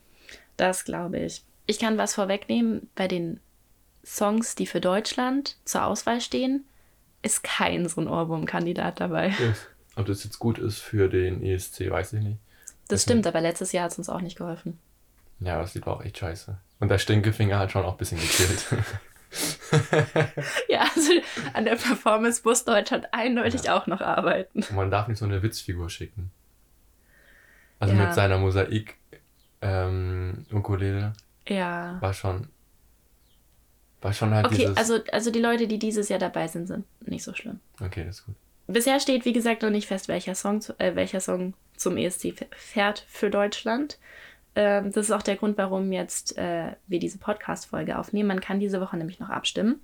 Das 0.57 0.85
glaube 0.85 1.19
ich. 1.19 1.43
Ich 1.66 1.78
kann 1.78 1.99
was 1.99 2.14
vorwegnehmen. 2.14 2.88
Bei 2.95 3.09
den 3.09 3.40
Songs, 4.06 4.54
die 4.54 4.66
für 4.66 4.80
Deutschland 4.80 5.56
zur 5.64 5.84
Auswahl 5.84 6.20
stehen, 6.20 6.64
ist 7.22 7.42
kein 7.42 7.88
so 7.88 8.00
ein 8.00 8.06
Ohrwurm-Kandidat 8.08 9.00
dabei. 9.00 9.34
Ob 9.96 10.06
das 10.06 10.22
jetzt 10.25 10.38
gut 10.38 10.58
ist 10.58 10.78
für 10.78 11.08
den 11.08 11.42
ESC, 11.42 11.90
weiß 11.90 12.12
ich 12.14 12.22
nicht. 12.22 12.38
Das 12.88 12.98
Weiß 13.00 13.02
stimmt, 13.02 13.26
aber 13.26 13.40
letztes 13.40 13.72
Jahr 13.72 13.84
hat 13.84 13.92
es 13.92 13.98
uns 13.98 14.08
auch 14.08 14.20
nicht 14.20 14.38
geholfen. 14.38 14.78
Ja, 15.40 15.60
das 15.60 15.75
Lied 15.75 15.84
war 15.86 15.96
auch 15.96 16.04
echt 16.04 16.18
scheiße. 16.18 16.56
Und 16.78 16.88
der 16.88 16.98
Stinkefinger 16.98 17.58
hat 17.58 17.72
schon 17.72 17.84
auch 17.84 17.92
ein 17.92 17.98
bisschen 17.98 18.20
gekillt. 18.20 18.66
Ja, 20.68 20.82
also 20.94 21.12
an 21.52 21.64
der 21.64 21.75
Performance 21.76 22.40
muss 22.44 22.64
Deutschland 22.64 23.08
eindeutig 23.12 23.68
auch 23.68 23.86
noch 23.86 24.00
arbeiten. 24.00 24.60
Und 24.62 24.72
man 24.76 24.90
darf 24.90 25.08
nicht 25.08 25.18
so 25.18 25.25
eine 25.25 25.42
Witzfigur 25.42 25.90
schicken. 25.90 26.30
Also 27.78 27.94
Ja. 27.94 28.04
mit 28.06 28.14
seiner 28.14 28.38
Mosaik 28.38 28.96
ähm, 29.60 30.46
Ukulele 30.52 31.12
Ja. 31.48 31.98
war 32.00 32.14
schon 32.14 32.48
war 34.06 34.12
schon 34.12 34.32
halt 34.32 34.46
Okay, 34.46 34.56
dieses 34.58 34.76
also, 34.76 34.98
also 35.10 35.30
die 35.32 35.40
Leute, 35.40 35.66
die 35.66 35.78
dieses 35.78 36.08
Jahr 36.08 36.20
dabei 36.20 36.46
sind, 36.46 36.68
sind 36.68 36.84
nicht 37.06 37.25
so 37.25 37.34
schlimm. 37.34 37.58
okay, 37.80 38.04
das 38.06 38.20
ist 38.20 38.26
gut. 38.26 38.36
Bisher 38.68 39.00
steht, 39.00 39.25
wie 39.25 39.32
gesagt, 39.32 39.62
noch 39.62 39.70
nicht 39.70 39.88
fest, 39.88 40.08
welcher 40.08 40.34
Song, 40.34 40.60
äh, 40.78 40.94
welcher 40.94 41.20
Song 41.20 41.54
zum 41.76 41.96
ESC 41.96 42.34
fährt 42.56 43.04
für 43.08 43.30
Deutschland. 43.30 43.98
Ähm, 44.54 44.92
das 44.92 45.06
ist 45.06 45.10
auch 45.10 45.22
der 45.22 45.36
Grund, 45.36 45.58
warum 45.58 45.92
jetzt 45.92 46.38
äh, 46.38 46.72
wir 46.86 47.00
diese 47.00 47.18
Podcast-Folge 47.18 47.98
aufnehmen. 47.98 48.28
Man 48.28 48.40
kann 48.40 48.60
diese 48.60 48.80
Woche 48.80 48.96
nämlich 48.96 49.18
noch 49.18 49.28
abstimmen. 49.28 49.80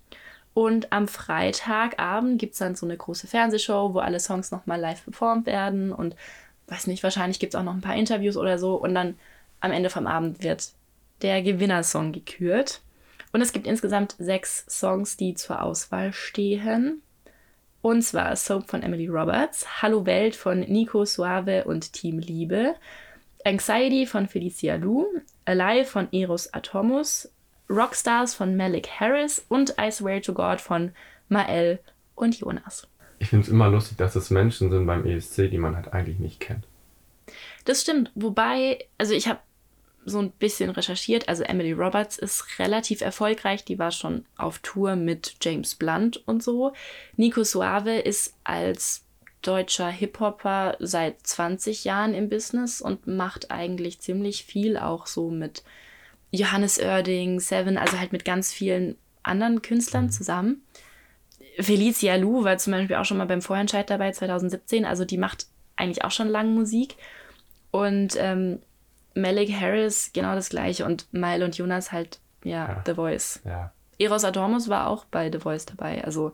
Und 0.54 0.92
am 0.92 1.08
Freitagabend 1.08 2.38
gibt 2.38 2.52
es 2.52 2.58
dann 2.58 2.76
so 2.76 2.86
eine 2.86 2.96
große 2.96 3.26
Fernsehshow, 3.26 3.94
wo 3.94 3.98
alle 3.98 4.20
Songs 4.20 4.50
nochmal 4.50 4.80
live 4.80 5.04
performt 5.04 5.46
werden 5.46 5.92
und 5.92 6.14
weiß 6.68 6.86
nicht, 6.86 7.02
wahrscheinlich 7.02 7.38
gibt 7.40 7.54
es 7.54 7.60
auch 7.60 7.64
noch 7.64 7.74
ein 7.74 7.80
paar 7.80 7.96
Interviews 7.96 8.36
oder 8.36 8.58
so. 8.58 8.76
Und 8.76 8.94
dann 8.94 9.16
am 9.60 9.72
Ende 9.72 9.90
vom 9.90 10.06
Abend 10.06 10.42
wird 10.42 10.70
der 11.22 11.42
Gewinnersong 11.42 12.12
gekürt. 12.12 12.80
Und 13.32 13.40
es 13.40 13.52
gibt 13.52 13.66
insgesamt 13.66 14.14
sechs 14.18 14.64
Songs, 14.68 15.16
die 15.16 15.34
zur 15.34 15.62
Auswahl 15.62 16.12
stehen. 16.12 17.02
Und 17.80 18.02
zwar 18.02 18.36
Soap 18.36 18.70
von 18.70 18.82
Emily 18.82 19.08
Roberts, 19.08 19.82
Hallo 19.82 20.06
Welt 20.06 20.36
von 20.36 20.60
Nico 20.60 21.04
Suave 21.04 21.64
und 21.64 21.92
Team 21.92 22.18
Liebe, 22.18 22.74
Anxiety 23.44 24.06
von 24.06 24.28
Felicia 24.28 24.76
Lou, 24.76 25.06
Alive 25.46 25.86
von 25.86 26.08
Eros 26.12 26.52
Atomus, 26.54 27.28
Rockstars 27.68 28.34
von 28.34 28.56
Malik 28.56 28.88
Harris 29.00 29.44
und 29.48 29.74
I 29.80 29.90
Swear 29.90 30.20
to 30.22 30.32
God 30.32 30.60
von 30.60 30.92
Mael 31.28 31.80
und 32.14 32.38
Jonas. 32.38 32.86
Ich 33.18 33.28
finde 33.30 33.46
es 33.46 33.48
immer 33.48 33.68
lustig, 33.68 33.96
dass 33.96 34.14
es 34.14 34.30
Menschen 34.30 34.70
sind 34.70 34.86
beim 34.86 35.04
ESC, 35.06 35.50
die 35.50 35.58
man 35.58 35.74
halt 35.74 35.92
eigentlich 35.92 36.18
nicht 36.18 36.38
kennt. 36.38 36.66
Das 37.64 37.80
stimmt, 37.80 38.12
wobei, 38.14 38.86
also 38.98 39.14
ich 39.14 39.26
habe 39.26 39.40
so 40.04 40.18
ein 40.18 40.30
bisschen 40.30 40.71
recherchiert. 40.71 41.28
Also 41.28 41.44
Emily 41.44 41.73
Roberts 41.73 42.18
ist 42.18 42.59
relativ 42.59 43.00
erfolgreich. 43.00 43.64
Die 43.64 43.78
war 43.78 43.90
schon 43.90 44.25
auf 44.37 44.59
Tour 44.59 44.97
mit 44.97 45.37
James 45.40 45.75
Blunt 45.75 46.26
und 46.26 46.42
so. 46.42 46.73
Nico 47.16 47.44
Suave 47.44 47.99
ist 47.99 48.35
als 48.44 49.04
deutscher 49.42 49.88
Hip-Hopper 49.88 50.76
seit 50.78 51.26
20 51.26 51.85
Jahren 51.85 52.14
im 52.14 52.28
Business 52.28 52.80
und 52.80 53.06
macht 53.06 53.50
eigentlich 53.50 54.00
ziemlich 54.00 54.44
viel 54.44 54.76
auch 54.76 55.06
so 55.06 55.30
mit 55.30 55.62
Johannes 56.30 56.78
Oerding, 56.80 57.40
Seven, 57.40 57.76
also 57.76 57.99
halt 57.99 58.12
mit 58.12 58.25
ganz 58.25 58.52
vielen 58.52 58.97
anderen 59.23 59.62
Künstlern 59.62 60.11
zusammen. 60.11 60.62
Felicia 61.59 62.16
Lou 62.16 62.44
war 62.44 62.56
zum 62.59 62.73
Beispiel 62.73 62.97
auch 62.97 63.04
schon 63.04 63.18
mal 63.18 63.26
beim 63.26 63.42
Vorentscheid 63.42 63.90
dabei 63.90 64.12
2017, 64.12 64.85
also 64.85 65.04
die 65.04 65.18
macht 65.18 65.47
eigentlich 65.76 66.04
auch 66.04 66.11
schon 66.11 66.28
lange 66.28 66.50
Musik. 66.50 66.97
Und 67.71 68.16
ähm, 68.18 68.61
Malik 69.14 69.52
Harris 69.52 70.11
genau 70.12 70.35
das 70.35 70.49
gleiche 70.49 70.85
und 70.85 71.12
Mile 71.12 71.45
und 71.45 71.57
Jonas 71.57 71.92
halt, 71.92 72.21
ja, 72.45 72.69
Ja. 72.69 72.83
The 72.87 72.95
Voice. 72.95 73.40
Ja. 73.45 73.73
Eros 73.99 74.25
Adormus 74.25 74.69
war 74.69 74.88
auch 74.88 75.04
bei 75.04 75.31
The 75.31 75.38
Voice 75.38 75.66
dabei. 75.66 76.02
Also 76.04 76.33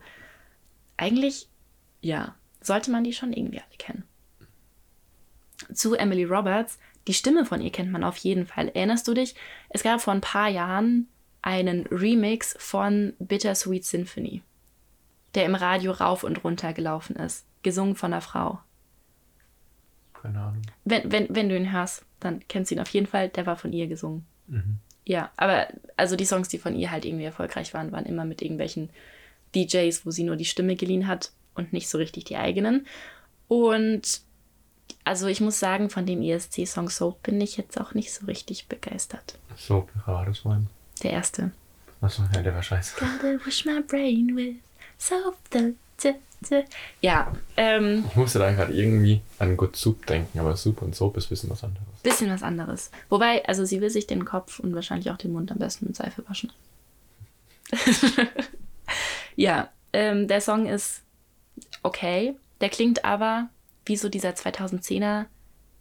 eigentlich, 0.96 1.48
ja, 2.00 2.34
sollte 2.60 2.90
man 2.90 3.04
die 3.04 3.12
schon 3.12 3.32
irgendwie 3.32 3.58
alle 3.58 3.76
kennen. 3.78 4.04
Zu 5.72 5.94
Emily 5.94 6.24
Roberts, 6.24 6.78
die 7.06 7.14
Stimme 7.14 7.44
von 7.44 7.60
ihr 7.60 7.72
kennt 7.72 7.90
man 7.90 8.04
auf 8.04 8.16
jeden 8.18 8.46
Fall. 8.46 8.68
Erinnerst 8.68 9.08
du 9.08 9.14
dich? 9.14 9.34
Es 9.70 9.82
gab 9.82 10.00
vor 10.00 10.14
ein 10.14 10.20
paar 10.20 10.48
Jahren 10.48 11.08
einen 11.42 11.86
Remix 11.86 12.54
von 12.58 13.14
Bittersweet 13.18 13.84
Symphony, 13.84 14.42
der 15.34 15.44
im 15.44 15.54
Radio 15.54 15.92
rauf 15.92 16.24
und 16.24 16.44
runter 16.44 16.72
gelaufen 16.72 17.16
ist, 17.16 17.46
gesungen 17.62 17.96
von 17.96 18.12
einer 18.12 18.22
Frau. 18.22 18.60
Keine 20.22 20.40
Ahnung. 20.40 20.62
Wenn, 20.84 21.10
wenn, 21.10 21.26
wenn 21.34 21.48
du 21.48 21.56
ihn 21.56 21.72
hörst, 21.72 22.04
dann 22.20 22.42
kennst 22.48 22.70
du 22.70 22.74
ihn 22.74 22.80
auf 22.80 22.90
jeden 22.90 23.06
Fall, 23.06 23.28
der 23.28 23.46
war 23.46 23.56
von 23.56 23.72
ihr 23.72 23.86
gesungen. 23.86 24.26
Mhm. 24.46 24.78
Ja, 25.04 25.30
aber 25.36 25.68
also 25.96 26.16
die 26.16 26.26
Songs, 26.26 26.48
die 26.48 26.58
von 26.58 26.74
ihr 26.74 26.90
halt 26.90 27.04
irgendwie 27.04 27.24
erfolgreich 27.24 27.72
waren, 27.72 27.92
waren 27.92 28.04
immer 28.04 28.24
mit 28.24 28.42
irgendwelchen 28.42 28.90
DJs, 29.54 30.04
wo 30.04 30.10
sie 30.10 30.24
nur 30.24 30.36
die 30.36 30.44
Stimme 30.44 30.76
geliehen 30.76 31.06
hat 31.06 31.32
und 31.54 31.72
nicht 31.72 31.88
so 31.88 31.98
richtig 31.98 32.24
die 32.24 32.36
eigenen. 32.36 32.86
Und 33.46 34.20
also 35.04 35.26
ich 35.26 35.40
muss 35.40 35.58
sagen, 35.58 35.88
von 35.88 36.04
dem 36.04 36.22
ESC-Song 36.22 36.90
Soap 36.90 37.22
bin 37.22 37.40
ich 37.40 37.56
jetzt 37.56 37.80
auch 37.80 37.94
nicht 37.94 38.12
so 38.12 38.26
richtig 38.26 38.68
begeistert. 38.68 39.38
So, 39.56 39.88
war 40.04 40.26
das 40.26 40.44
mein. 40.44 40.68
Der 41.02 41.12
erste. 41.12 41.52
Achso, 42.00 42.22
ja, 42.34 42.42
der 42.42 42.54
war 42.54 42.62
scheiße. 42.62 42.96
Gotta 42.98 43.44
wash 43.44 43.64
my 43.64 43.80
brain 43.80 44.36
with 44.36 44.56
soap. 44.98 45.38
Da. 45.50 45.70
Ja, 47.00 47.32
ähm, 47.56 48.04
Ich 48.08 48.16
musste 48.16 48.38
da 48.38 48.52
gerade 48.52 48.72
irgendwie 48.72 49.20
an 49.38 49.56
Good 49.56 49.74
Soup 49.76 50.06
denken, 50.06 50.38
aber 50.38 50.56
Soup 50.56 50.82
und 50.82 50.94
Soap 50.94 51.16
ist 51.16 51.26
ein 51.26 51.30
bisschen 51.30 51.50
was 51.50 51.64
anderes. 51.64 51.86
bisschen 52.02 52.30
was 52.30 52.42
anderes. 52.42 52.90
Wobei, 53.08 53.44
also 53.46 53.64
sie 53.64 53.80
will 53.80 53.90
sich 53.90 54.06
den 54.06 54.24
Kopf 54.24 54.60
und 54.60 54.74
wahrscheinlich 54.74 55.10
auch 55.10 55.16
den 55.16 55.32
Mund 55.32 55.50
am 55.50 55.58
besten 55.58 55.86
mit 55.86 55.96
Seife 55.96 56.22
waschen. 56.28 56.52
ja, 59.36 59.68
ähm, 59.92 60.28
der 60.28 60.40
Song 60.40 60.66
ist 60.66 61.02
okay. 61.82 62.36
Der 62.60 62.68
klingt 62.68 63.04
aber 63.04 63.48
wie 63.84 63.96
so 63.96 64.08
dieser 64.08 64.30
2010er 64.30 65.26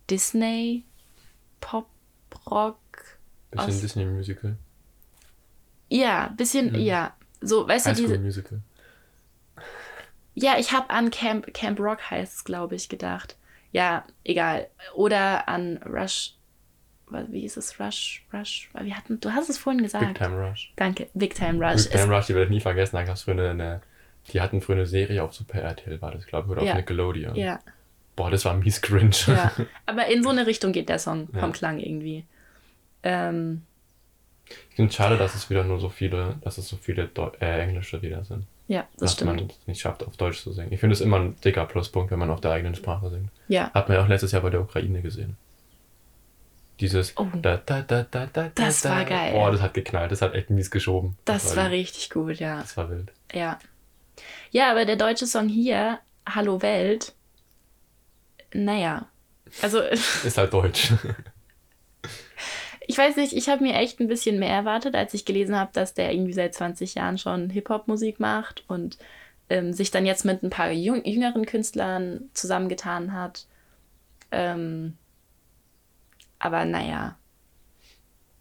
Disney 0.09 0.83
Pop 1.59 1.87
Rock. 2.49 2.77
Bisschen 3.51 3.81
Disney 3.81 4.05
Musical. 4.05 4.57
Ja, 5.89 6.33
bisschen, 6.35 6.75
ja. 6.75 7.13
So, 7.41 7.67
weißt 7.67 7.85
du, 7.85 7.89
High 7.89 7.97
School 7.97 8.07
diese. 8.07 8.19
Musical. 8.19 8.61
Ja, 10.39 10.57
ich 10.59 10.71
habe 10.71 10.89
an 10.91 11.09
Camp, 11.09 11.51
Camp 11.53 11.79
Rock 11.79 12.11
heißt 12.11 12.35
es, 12.37 12.43
glaube 12.43 12.75
ich, 12.75 12.89
gedacht. 12.89 13.35
Ja, 13.71 14.05
egal. 14.23 14.67
Oder 14.93 15.47
an 15.49 15.77
Rush. 15.85 16.33
Wie 17.09 17.43
ist 17.43 17.57
es? 17.57 17.79
Rush, 17.79 18.23
Rush. 18.31 18.69
Wir 18.79 18.95
hatten, 18.95 19.19
du 19.19 19.31
hast 19.31 19.49
es 19.49 19.57
vorhin 19.57 19.81
gesagt. 19.81 20.05
Big 20.05 20.15
Time 20.17 20.47
Rush. 20.49 20.71
Danke. 20.75 21.07
Big 21.15 21.33
Time 21.33 21.65
Rush. 21.65 21.83
Big 21.89 21.91
Time 21.99 22.15
Rush, 22.15 22.27
die 22.27 22.33
werde 22.35 22.45
ich 22.45 22.51
nie 22.51 22.59
vergessen. 22.59 22.97
Da 22.97 23.03
gab 23.03 23.15
es 23.15 23.23
früher 23.23 23.33
eine, 23.33 23.49
eine, 23.49 23.81
die 24.31 24.39
hatten 24.41 24.61
früher 24.61 24.75
eine 24.75 24.85
Serie 24.85 25.23
auf 25.23 25.33
Super 25.33 25.59
RTL, 25.61 26.01
war 26.01 26.11
das, 26.11 26.27
glaube 26.27 26.45
ich, 26.47 26.51
oder 26.51 26.63
Ja. 26.63 26.73
auf 26.73 26.77
Nickelodeon. 26.77 27.35
Ja, 27.35 27.59
Boah, 28.15 28.29
das 28.29 28.45
war 28.45 28.53
mies 28.55 28.81
cringe. 28.81 29.15
ja. 29.27 29.51
Aber 29.87 30.05
in 30.07 30.21
so 30.23 30.29
eine 30.29 30.45
Richtung 30.47 30.71
geht 30.71 30.89
der 30.89 30.99
Song 30.99 31.27
vom 31.29 31.39
Ja. 31.39 31.49
Klang 31.49 31.79
irgendwie. 31.79 32.25
Ähm, 33.03 33.63
Ich 34.69 34.75
finde 34.75 34.89
es 34.89 34.95
schade, 34.95 35.17
dass 35.17 35.33
es 35.33 35.49
wieder 35.49 35.63
nur 35.63 35.79
so 35.79 35.89
viele, 35.89 36.35
dass 36.41 36.57
es 36.57 36.67
so 36.67 36.77
viele 36.77 37.07
Deu 37.07 37.29
äh, 37.39 37.61
englische 37.61 37.97
Lieder 37.97 38.23
sind. 38.23 38.45
Ja, 38.67 38.81
das 38.93 38.99
dass 38.99 39.13
stimmt. 39.13 39.35
man 39.35 39.49
es 39.49 39.67
nicht 39.67 39.81
schafft, 39.81 40.05
auf 40.05 40.17
Deutsch 40.17 40.41
zu 40.41 40.51
singen. 40.51 40.71
Ich 40.73 40.79
finde 40.79 40.93
es 40.93 41.01
immer 41.01 41.19
ein 41.19 41.35
dicker 41.41 41.65
Pluspunkt, 41.65 42.11
wenn 42.11 42.19
man 42.19 42.29
auf 42.29 42.41
der 42.41 42.51
eigenen 42.51 42.75
Sprache 42.75 43.09
singt. 43.09 43.29
Ja, 43.47 43.71
Hat 43.73 43.87
man 43.89 43.97
ja 43.97 44.03
auch 44.03 44.07
letztes 44.07 44.31
Jahr 44.33 44.41
bei 44.41 44.49
der 44.49 44.61
Ukraine 44.61 45.01
gesehen. 45.01 45.37
Dieses 46.79 47.13
Oh. 47.17 47.25
da, 47.41 47.57
da, 47.57 47.81
da, 47.81 48.03
da, 48.03 48.27
da, 48.31 48.51
Das 48.53 48.81
da, 48.81 48.91
war 48.91 49.05
geil. 49.05 49.31
Boah, 49.33 49.51
das 49.51 49.61
hat 49.61 49.73
geknallt, 49.73 50.11
das 50.11 50.21
hat 50.21 50.35
echt 50.35 50.49
mies 50.51 50.69
geschoben. 50.69 51.17
das 51.25 51.55
war 51.55 51.65
wild. 51.71 51.73
richtig 51.73 52.09
gut, 52.11 52.35
ja. 52.39 52.59
Das 52.61 52.77
war 52.77 52.89
wild. 52.89 53.11
Ja. 53.33 53.57
Ja, 54.51 54.69
aber 54.71 54.85
der 54.85 54.95
deutsche 54.95 55.25
Song 55.25 55.47
hier, 55.49 55.99
Hallo 56.27 56.61
Welt, 56.61 57.13
naja. 58.53 59.07
Also, 59.61 59.79
Ist 60.23 60.37
halt 60.37 60.53
deutsch. 60.53 60.91
ich 62.87 62.97
weiß 62.97 63.17
nicht, 63.17 63.33
ich 63.33 63.49
habe 63.49 63.63
mir 63.63 63.75
echt 63.75 63.99
ein 63.99 64.07
bisschen 64.07 64.39
mehr 64.39 64.49
erwartet, 64.49 64.95
als 64.95 65.13
ich 65.13 65.25
gelesen 65.25 65.55
habe, 65.57 65.71
dass 65.73 65.93
der 65.93 66.13
irgendwie 66.13 66.33
seit 66.33 66.55
20 66.55 66.95
Jahren 66.95 67.17
schon 67.17 67.49
Hip-Hop-Musik 67.49 68.19
macht 68.19 68.63
und 68.67 68.97
ähm, 69.49 69.73
sich 69.73 69.91
dann 69.91 70.05
jetzt 70.05 70.25
mit 70.25 70.41
ein 70.41 70.49
paar 70.49 70.71
jüng 70.71 71.03
jüngeren 71.05 71.45
Künstlern 71.45 72.29
zusammengetan 72.33 73.13
hat. 73.13 73.45
Ähm, 74.31 74.97
aber 76.39 76.65
naja, 76.65 77.17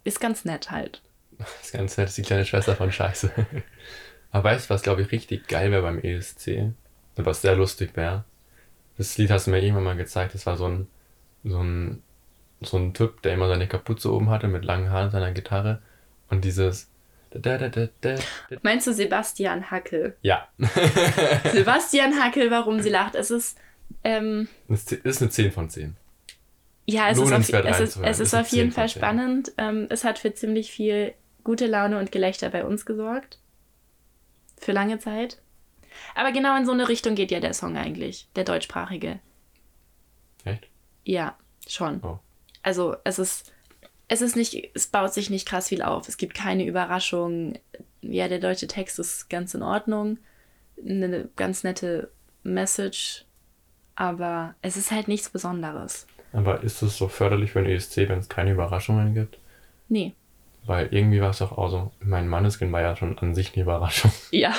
ist 0.03 0.19
ganz 0.19 0.45
nett 0.45 0.71
halt. 0.71 1.01
Das 1.61 1.71
Ganze 1.71 2.03
ist 2.03 2.17
die 2.17 2.23
kleine 2.23 2.45
Schwester 2.45 2.75
von 2.75 2.91
Scheiße. 2.91 3.31
Aber 4.31 4.49
weißt 4.49 4.69
du, 4.69 4.73
was 4.73 4.81
glaube 4.81 5.03
ich 5.03 5.11
richtig 5.11 5.47
geil 5.47 5.71
wäre 5.71 5.83
beim 5.83 5.99
ESC? 5.99 6.73
Was 7.15 7.41
sehr 7.41 7.55
lustig 7.55 7.95
wäre? 7.95 8.23
Das 8.97 9.17
Lied 9.17 9.29
hast 9.29 9.47
du 9.47 9.51
mir 9.51 9.61
irgendwann 9.61 9.83
mal 9.83 9.95
gezeigt. 9.95 10.33
Das 10.33 10.45
war 10.45 10.57
so 10.57 10.67
ein, 10.67 10.87
so 11.43 11.61
ein, 11.61 12.01
so 12.61 12.77
ein 12.77 12.93
Typ, 12.93 13.21
der 13.21 13.33
immer 13.33 13.47
seine 13.47 13.67
Kapuze 13.67 14.11
oben 14.11 14.29
hatte 14.29 14.47
mit 14.47 14.65
langen 14.65 14.91
Haaren 14.91 15.11
seiner 15.11 15.31
Gitarre. 15.31 15.81
Und 16.29 16.43
dieses. 16.43 16.89
Da, 17.29 17.57
da, 17.57 17.69
da, 17.69 17.87
da, 18.01 18.15
da. 18.49 18.55
Meinst 18.63 18.87
du 18.87 18.93
Sebastian 18.93 19.69
Hackel? 19.69 20.15
Ja. 20.21 20.47
Sebastian 21.51 22.19
Hackel, 22.19 22.49
warum 22.51 22.81
sie 22.81 22.89
lacht. 22.89 23.15
Es 23.15 23.31
ist, 23.31 23.57
ähm, 24.03 24.47
Das 24.67 24.91
ist 24.91 25.21
eine 25.21 25.29
10 25.29 25.51
von 25.51 25.69
10. 25.69 25.95
Ja, 26.85 27.09
es 27.09 27.17
ist, 27.17 27.23
auf, 27.23 27.29
Lohnenswert 27.29 27.65
es 27.65 27.79
ist, 27.79 27.97
es 28.01 28.19
ist 28.19 28.33
auf 28.33 28.47
jeden 28.49 28.71
10 28.71 28.71
von 28.71 28.81
Fall 28.81 28.89
10. 28.89 28.99
spannend. 28.99 29.51
Ähm, 29.57 29.87
es 29.89 30.03
hat 30.03 30.19
für 30.19 30.33
ziemlich 30.33 30.71
viel 30.71 31.13
gute 31.43 31.67
Laune 31.67 31.99
und 31.99 32.11
Gelächter 32.11 32.49
bei 32.49 32.65
uns 32.65 32.85
gesorgt. 32.85 33.39
Für 34.57 34.71
lange 34.71 34.97
Zeit. 34.99 35.41
Aber 36.15 36.31
genau 36.31 36.57
in 36.57 36.65
so 36.65 36.71
eine 36.71 36.87
Richtung 36.87 37.15
geht 37.15 37.31
ja 37.31 37.39
der 37.39 37.53
Song 37.53 37.77
eigentlich, 37.77 38.27
der 38.35 38.45
deutschsprachige. 38.45 39.19
Echt? 40.45 40.67
Ja, 41.03 41.37
schon. 41.67 42.01
Oh. 42.03 42.19
Also 42.67 42.97
es 43.05 43.17
ist, 43.17 43.53
es 44.09 44.21
ist 44.21 44.35
nicht, 44.35 44.71
es 44.73 44.87
baut 44.87 45.13
sich 45.13 45.29
nicht 45.29 45.47
krass 45.47 45.69
viel 45.69 45.81
auf. 45.81 46.09
Es 46.09 46.17
gibt 46.17 46.33
keine 46.33 46.65
Überraschung. 46.65 47.53
Ja, 48.01 48.27
der 48.27 48.39
deutsche 48.39 48.67
Text 48.67 48.99
ist 48.99 49.29
ganz 49.29 49.53
in 49.53 49.63
Ordnung. 49.63 50.17
Eine 50.85 51.29
ganz 51.37 51.63
nette 51.63 52.11
Message. 52.43 53.23
Aber 53.95 54.53
es 54.61 54.75
ist 54.75 54.91
halt 54.91 55.07
nichts 55.07 55.29
Besonderes. 55.29 56.07
Aber 56.33 56.61
ist 56.61 56.81
es 56.81 56.97
so 56.97 57.07
förderlich 57.07 57.53
für 57.53 57.61
den 57.61 57.71
ESC, 57.71 58.09
wenn 58.09 58.19
es 58.19 58.27
keine 58.27 58.51
Überraschungen 58.51 59.13
gibt? 59.13 59.39
Nee. 59.87 60.13
Weil 60.65 60.89
irgendwie 60.91 61.21
war 61.21 61.29
es 61.29 61.37
doch 61.37 61.57
auch 61.57 61.69
so. 61.69 61.91
Mein 62.01 62.27
Manneskin 62.27 62.73
war 62.73 62.81
ja 62.81 62.97
schon 62.97 63.17
an 63.19 63.33
sich 63.33 63.53
eine 63.53 63.63
Überraschung. 63.63 64.11
Ja. 64.31 64.53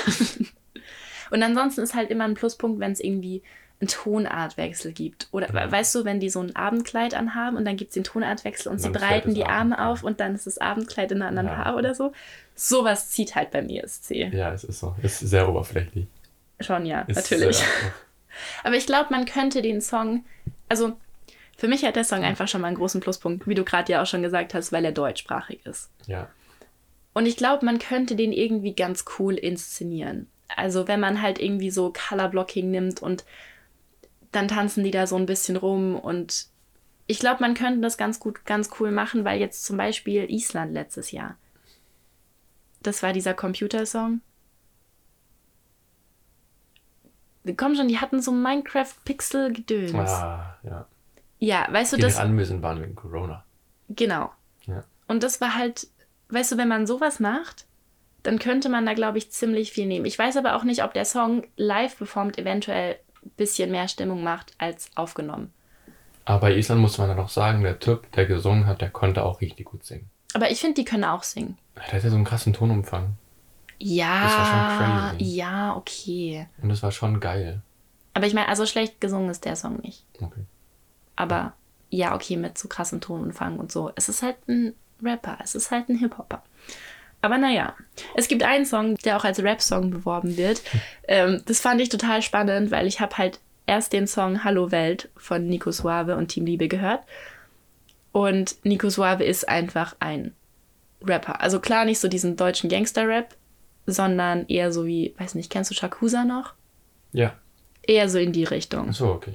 Und 1.31 1.43
ansonsten 1.43 1.83
ist 1.83 1.95
halt 1.95 2.09
immer 2.09 2.25
ein 2.25 2.33
Pluspunkt, 2.33 2.81
wenn 2.81 2.93
es 2.93 3.01
irgendwie 3.01 3.43
einen 3.81 3.89
Tonartwechsel 3.89 4.93
gibt. 4.93 5.29
Oder 5.31 5.53
Ja. 5.55 5.71
weißt 5.71 5.95
du, 5.95 6.05
wenn 6.05 6.19
die 6.21 6.31
so 6.31 6.41
ein 6.41 6.57
Abendkleid 6.57 7.15
anhaben 7.15 7.57
und 7.57 7.65
dann 7.65 7.77
gibt 7.77 7.91
es 7.91 7.95
den 7.95 8.05
Tonartwechsel 8.05 8.69
und 8.71 8.77
Und 8.79 8.79
sie 8.83 8.91
breiten 8.91 9.35
die 9.35 9.45
Arme 9.45 9.79
Abendkleid. 9.79 9.89
auf 9.89 10.03
und 10.03 10.21
dann 10.21 10.35
ist 10.35 10.47
das 10.47 10.59
Abendkleid 10.59 11.13
in 11.13 11.19
einer 11.23 11.29
anderen 11.29 11.49
Ja. 11.49 11.63
Farbe 11.63 11.79
oder 11.79 11.95
so. 11.95 12.13
Sowas 12.55 13.11
zieht 13.11 13.35
halt 13.37 13.51
beim 13.53 13.69
ESC. 13.69 14.11
Ja, 14.33 14.53
es 14.53 14.65
ist 14.65 14.81
so. 14.81 14.97
Ist 15.03 15.21
sehr 15.21 15.49
oberflächlich. 15.49 16.07
Schon 16.61 16.87
ja, 16.87 17.03
Ist 17.03 17.17
natürlich. 17.17 17.63
Aber 18.65 18.75
ich 18.75 18.87
glaube, 18.87 19.09
man 19.11 19.25
könnte 19.27 19.63
den 19.63 19.81
Song, 19.81 20.25
also 20.69 20.95
Für 21.57 21.67
mich 21.69 21.85
hat 21.85 21.97
der 21.97 22.05
Song 22.05 22.23
einfach 22.25 22.47
schon 22.47 22.61
mal 22.61 22.69
einen 22.69 22.77
großen 22.77 23.01
Pluspunkt, 23.01 23.49
wie 23.49 23.55
du 23.57 23.65
gerade 23.65 23.91
ja 23.93 24.01
auch 24.03 24.07
schon 24.07 24.23
gesagt 24.23 24.55
hast, 24.55 24.71
weil 24.71 24.85
er 24.85 24.93
deutschsprachig 24.93 25.61
ist. 25.67 25.91
Ja. 26.07 26.29
Und 27.15 27.27
ich 27.27 27.37
glaube, 27.37 27.65
man 27.65 27.81
könnte 27.81 28.15
den 28.15 28.33
irgendwie 28.33 28.75
ganz 28.75 29.05
cool 29.19 29.35
inszenieren. 29.35 30.29
Also 30.57 30.87
wenn 30.87 31.01
man 31.01 31.21
halt 31.21 31.41
irgendwie 31.41 31.71
so 31.73 31.93
Colorblocking 31.93 32.71
nimmt 32.71 33.03
und 33.03 33.25
dann 34.33 34.49
tanzen 34.49 34.85
die 34.85 34.91
da 34.91 35.07
so 35.07 35.17
ein 35.17 35.27
bisschen 35.27 35.57
rum 35.57 35.97
und 35.97 36.47
ich 37.07 37.19
glaube, 37.19 37.41
man 37.41 37.55
könnte 37.55 37.81
das 37.81 37.97
ganz 37.97 38.21
gut, 38.21 38.45
ganz 38.45 38.71
cool 38.79 38.91
machen, 38.91 39.25
weil 39.25 39.41
jetzt 39.41 39.65
zum 39.65 39.77
Beispiel 39.79 40.31
Island 40.31 40.75
letztes 40.75 41.11
Jahr. 41.11 41.37
Das 42.83 43.03
war 43.03 43.13
dieser 43.13 43.35
Computersong. 43.35 44.21
Komm 47.57 47.75
schon, 47.75 47.89
die 47.89 47.99
hatten 47.99 48.21
so 48.21 48.31
Minecraft-Pixel-Gedöns. 48.31 49.95
Ah, 49.95 50.59
ja. 50.63 50.87
Ja, 51.39 51.67
weißt 51.71 51.93
du, 51.93 51.97
Die 51.97 52.03
das. 52.03 52.15
nicht 52.15 52.23
anwesend 52.23 52.63
waren 52.63 52.83
wegen 52.83 52.95
Corona. 52.95 53.45
Genau. 53.89 54.31
Ja. 54.67 54.85
Und 55.07 55.23
das 55.23 55.41
war 55.41 55.55
halt, 55.55 55.89
weißt 56.29 56.53
du, 56.53 56.57
wenn 56.59 56.69
man 56.69 56.87
sowas 56.87 57.21
macht, 57.21 57.67
dann 58.23 58.39
könnte 58.39 58.69
man 58.69 58.85
da, 58.85 58.93
glaube 58.93 59.17
ich, 59.17 59.31
ziemlich 59.31 59.73
viel 59.73 59.87
nehmen. 59.87 60.05
Ich 60.05 60.19
weiß 60.19 60.37
aber 60.37 60.57
auch 60.57 60.65
nicht, 60.65 60.85
ob 60.85 60.93
der 60.93 61.05
Song 61.07 61.47
live 61.57 61.97
performt 61.97 62.37
eventuell 62.37 62.99
bisschen 63.31 63.71
mehr 63.71 63.89
Stimmung 63.89 64.23
macht 64.23 64.53
als 64.59 64.91
aufgenommen. 64.95 65.53
Aber 66.25 66.51
Island 66.55 66.81
muss 66.81 66.99
man 66.99 67.09
dann 67.09 67.17
noch 67.17 67.31
sagen, 67.31 67.63
der 67.63 67.79
Typ, 67.79 68.11
der 68.13 68.27
gesungen 68.27 68.67
hat, 68.67 68.81
der 68.83 68.91
konnte 68.91 69.25
auch 69.25 69.41
richtig 69.41 69.67
gut 69.67 69.85
singen. 69.85 70.11
Aber 70.35 70.51
ich 70.51 70.61
finde, 70.61 70.75
die 70.75 70.85
können 70.85 71.05
auch 71.05 71.23
singen. 71.23 71.57
Der 71.77 71.85
hat 71.93 72.05
ja 72.05 72.11
so 72.11 72.17
einen 72.17 72.25
krassen 72.25 72.53
Tonumfang. 72.53 73.15
Ja, 73.79 74.25
Das 74.25 74.33
war 74.37 74.47
schon 75.11 75.19
crazy. 75.19 75.37
ja, 75.37 75.77
okay. 75.77 76.47
Und 76.61 76.69
das 76.69 76.83
war 76.83 76.91
schon 76.93 77.21
geil. 77.21 77.63
Aber 78.13 78.27
ich 78.27 78.35
meine, 78.35 78.49
also 78.49 78.67
schlecht 78.67 79.01
gesungen 79.01 79.31
ist 79.31 79.45
der 79.45 79.57
Song 79.57 79.77
nicht. 79.81 80.05
Okay. 80.21 80.45
Aber 81.17 81.55
ja, 81.91 82.15
okay, 82.15 82.37
mit 82.37 82.59
so 82.59 82.69
krassem 82.69 83.01
Tonumfang 83.01 83.59
und 83.59 83.73
so. 83.73 83.91
Es 83.95 84.09
ist 84.09 84.23
halt 84.23 84.37
ein 84.49 84.75
Rapper, 85.03 85.39
es 85.43 85.55
ist 85.55 85.71
halt 85.71 85.89
ein 85.89 85.97
Hip-Hopper. 85.97 86.43
Aber 87.21 87.39
naja, 87.39 87.75
es 88.15 88.29
gibt 88.29 88.43
einen 88.43 88.65
Song, 88.65 88.97
der 88.97 89.17
auch 89.17 89.25
als 89.25 89.43
Rap-Song 89.43 89.91
beworben 89.91 90.37
wird. 90.37 90.63
Ähm, 91.11 91.43
das 91.47 91.61
fand 91.61 91.81
ich 91.81 91.89
total 91.89 92.23
spannend, 92.23 92.71
weil 92.71 92.87
ich 92.87 93.01
habe 93.01 93.17
halt 93.17 93.41
erst 93.67 93.93
den 93.93 94.07
Song 94.07 94.45
Hallo 94.45 94.71
Welt 94.71 95.09
von 95.17 95.47
Nico 95.47 95.71
Suave 95.71 96.17
und 96.17 96.29
Team 96.29 96.47
Liebe 96.47 96.69
gehört. 96.69 97.01
Und 98.13 98.57
Nico 98.65 98.89
Suave 98.89 99.25
ist 99.25 99.49
einfach 99.49 99.97
ein 100.01 100.35
Rapper. 101.03 101.41
Also 101.41 101.61
klar, 101.61 101.85
nicht 101.85 101.99
so 101.99 102.09
diesen 102.09 102.37
deutschen 102.37 102.69
Gangster-Rap, 102.69 103.35
sondern 103.87 104.47
eher 104.49 104.73
so 104.73 104.87
wie, 104.87 105.15
weiß 105.19 105.35
nicht, 105.35 105.51
kennst 105.51 105.71
du 105.71 105.75
Shakusa 105.75 106.25
noch? 106.25 106.55
Ja. 107.13 107.35
Eher 107.83 108.09
so 108.09 108.19
in 108.19 108.33
die 108.33 108.45
Richtung. 108.45 108.91
Achso, 108.91 109.13
okay. 109.13 109.35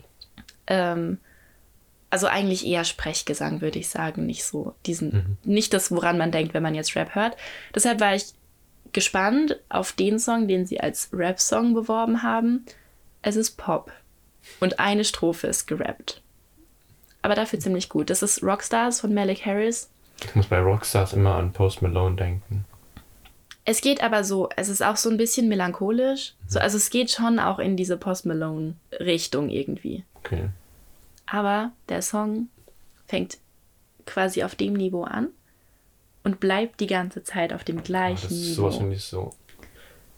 Ähm, 0.68 1.18
also 2.14 2.28
eigentlich 2.28 2.64
eher 2.64 2.84
Sprechgesang, 2.84 3.62
würde 3.62 3.80
ich 3.80 3.90
sagen. 3.90 4.28
Nicht 4.28 4.44
so 4.44 4.76
diesen, 4.86 5.40
nicht 5.44 5.74
das, 5.74 5.90
woran 5.90 6.20
man 6.20 6.32
denkt, 6.32 6.54
wenn 6.54 6.62
man 6.62 6.76
jetzt 6.76 6.96
Rap 6.96 7.16
hört. 7.16 7.36
Deshalb 7.74 8.00
war 8.02 8.14
ich 8.14 8.26
gespannt 8.92 9.60
auf 9.68 9.94
den 9.94 10.20
Song, 10.20 10.48
den 10.48 10.68
sie 10.68 10.80
als 10.80 11.10
Rap-Song 11.12 11.74
beworben 11.74 12.22
haben. 12.22 12.68
Es 13.24 13.36
ist 13.36 13.58
Pop. 13.58 13.92
Und 14.60 14.80
eine 14.80 15.06
Strophe 15.06 15.48
ist 15.48 15.66
gerappt. 15.66 16.22
Aber 17.24 17.34
dafür 17.34 17.60
ziemlich 17.60 17.90
gut. 17.90 18.12
Das 18.12 18.22
ist 18.22 18.44
Rockstars 18.44 19.02
von 19.02 19.12
Malik 19.16 19.44
Harris. 19.44 19.90
Ich 20.24 20.36
muss 20.36 20.46
bei 20.46 20.60
Rockstars 20.60 21.14
immer 21.14 21.34
an 21.34 21.52
Post 21.52 21.82
Malone 21.82 22.16
denken. 22.16 22.66
Es 23.66 23.82
geht 23.82 24.04
aber 24.04 24.24
so, 24.24 24.50
es 24.56 24.70
ist 24.70 24.84
auch 24.84 24.98
so 24.98 25.10
ein 25.10 25.18
bisschen 25.18 25.48
melancholisch. 25.48 26.36
So, 26.48 26.60
also 26.60 26.78
es 26.78 26.92
geht 26.92 27.10
schon 27.10 27.40
auch 27.40 27.58
in 27.58 27.76
diese 27.76 27.98
Post 27.98 28.28
Malone-Richtung 28.28 29.50
irgendwie. 29.50 30.04
Okay. 30.14 30.50
Aber 31.34 31.72
der 31.90 32.04
Song 32.04 32.48
fängt 33.08 33.40
quasi 34.06 34.44
auf 34.44 34.54
dem 34.54 34.74
Niveau 34.74 35.04
an 35.04 35.30
und 36.24 36.40
bleibt 36.40 36.80
die 36.80 36.86
ganze 36.88 37.24
Zeit 37.24 37.52
auf 37.54 37.64
dem 37.64 37.78
Aber 37.78 37.86
gleichen 37.86 38.22
das 38.30 38.32
ist 38.32 38.50
Niveau. 38.52 38.54
sowas 38.70 38.78
finde 38.78 38.96
ich 38.96 39.04
so. 39.04 39.34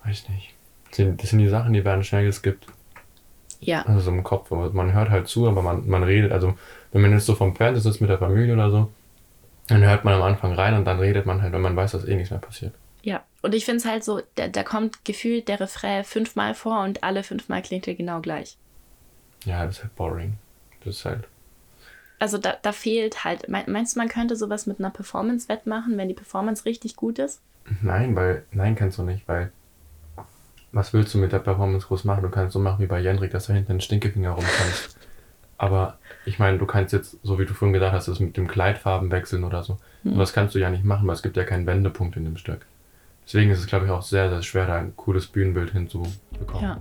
Weiß 0.03 0.27
nicht. 0.27 0.53
Das 0.89 0.97
sind, 0.97 1.23
das 1.23 1.29
sind 1.29 1.39
die 1.39 1.47
Sachen, 1.47 1.71
die 1.71 1.85
werden 1.85 2.03
schnell 2.03 2.25
geskippt. 2.25 2.67
ja, 3.61 3.83
Also 3.83 4.01
so 4.01 4.11
im 4.11 4.23
Kopf. 4.23 4.51
Man 4.51 4.91
hört 4.91 5.09
halt 5.09 5.29
zu, 5.29 5.47
aber 5.47 5.61
man, 5.61 5.87
man 5.87 6.03
redet. 6.03 6.33
Also, 6.33 6.53
wenn 6.91 7.01
man 7.01 7.13
jetzt 7.13 7.25
so 7.27 7.33
vom 7.35 7.55
Fernsehen 7.55 7.81
sitzt 7.81 8.01
mit 8.01 8.09
der 8.09 8.17
Familie 8.17 8.53
oder 8.53 8.69
so, 8.69 8.91
dann 9.67 9.83
hört 9.83 10.03
man 10.03 10.15
am 10.15 10.21
Anfang 10.21 10.53
rein 10.53 10.73
und 10.73 10.83
dann 10.83 10.99
redet 10.99 11.25
man 11.25 11.41
halt, 11.41 11.53
wenn 11.53 11.61
man 11.61 11.75
weiß, 11.77 11.93
dass 11.93 12.05
eh 12.05 12.15
nichts 12.15 12.29
mehr 12.31 12.39
passiert. 12.41 12.73
ja. 13.03 13.23
Und 13.41 13.53
ich 13.55 13.63
finde 13.63 13.77
es 13.77 13.85
halt 13.85 14.03
so, 14.03 14.21
da, 14.35 14.47
da 14.47 14.63
kommt 14.63 15.05
gefühlt 15.05 15.47
der 15.47 15.59
Refrain 15.59 16.03
fünfmal 16.03 16.55
vor 16.55 16.83
und 16.83 17.03
alle 17.03 17.21
fünfmal 17.23 17.61
klingt 17.61 17.87
er 17.87 17.93
genau 17.93 18.19
gleich. 18.19 18.57
Ja, 19.45 19.65
das 19.65 19.77
ist 19.77 19.83
halt 19.83 19.95
boring. 19.95 20.37
Das 20.85 20.95
ist 20.97 21.05
halt. 21.05 21.25
Also 22.19 22.37
da, 22.37 22.55
da 22.61 22.71
fehlt 22.71 23.23
halt, 23.25 23.49
mein- 23.49 23.69
meinst 23.69 23.95
du, 23.95 23.99
man 23.99 24.07
könnte 24.07 24.35
sowas 24.37 24.67
mit 24.67 24.79
einer 24.79 24.89
Performance 24.89 25.49
wettmachen, 25.49 25.97
wenn 25.97 26.07
die 26.07 26.13
Performance 26.13 26.63
richtig 26.65 26.95
gut 26.95 27.19
ist? 27.19 27.41
Nein, 27.81 28.15
weil. 28.15 28.43
Nein, 28.51 28.75
kannst 28.75 28.97
du 28.97 29.03
nicht, 29.03 29.27
weil. 29.27 29.51
Was 30.71 30.93
willst 30.93 31.13
du 31.13 31.17
mit 31.17 31.31
der 31.31 31.39
Performance 31.39 31.87
groß 31.87 32.03
machen? 32.03 32.21
Du 32.23 32.29
kannst 32.29 32.53
so 32.53 32.59
machen 32.59 32.79
wie 32.79 32.85
bei 32.87 32.99
Jendrik, 32.99 33.31
dass 33.31 33.47
du 33.47 33.53
hinten 33.53 33.71
einen 33.71 33.81
Stinkefinger 33.81 34.31
rum 34.31 34.43
kannst. 34.57 34.97
Aber 35.57 35.97
ich 36.25 36.37
meine, 36.37 36.57
du 36.57 36.65
kannst 36.65 36.91
jetzt, 36.91 37.17
so 37.23 37.39
wie 37.39 37.45
du 37.45 37.53
vorhin 37.53 37.71
gesagt 37.73 37.93
hast, 37.93 38.09
das 38.09 38.19
mit 38.19 38.35
dem 38.35 38.47
Kleidfarben 38.47 39.09
wechseln 39.09 39.45
oder 39.45 39.63
so. 39.63 39.77
Und 40.03 40.17
das 40.19 40.33
kannst 40.33 40.53
du 40.53 40.59
ja 40.59 40.69
nicht 40.69 40.83
machen, 40.83 41.07
weil 41.07 41.15
es 41.15 41.23
gibt 41.23 41.37
ja 41.37 41.45
keinen 41.45 41.65
Wendepunkt 41.65 42.17
in 42.17 42.25
dem 42.25 42.35
Stück. 42.37 42.65
Deswegen 43.25 43.49
ist 43.51 43.59
es, 43.59 43.67
glaube 43.67 43.85
ich, 43.85 43.91
auch 43.91 44.01
sehr, 44.03 44.29
sehr 44.29 44.43
schwer, 44.43 44.67
da 44.67 44.75
ein 44.75 44.93
cooles 44.97 45.27
Bühnenbild 45.27 45.71
hinzubekommen. 45.71 46.61
Ja. 46.61 46.79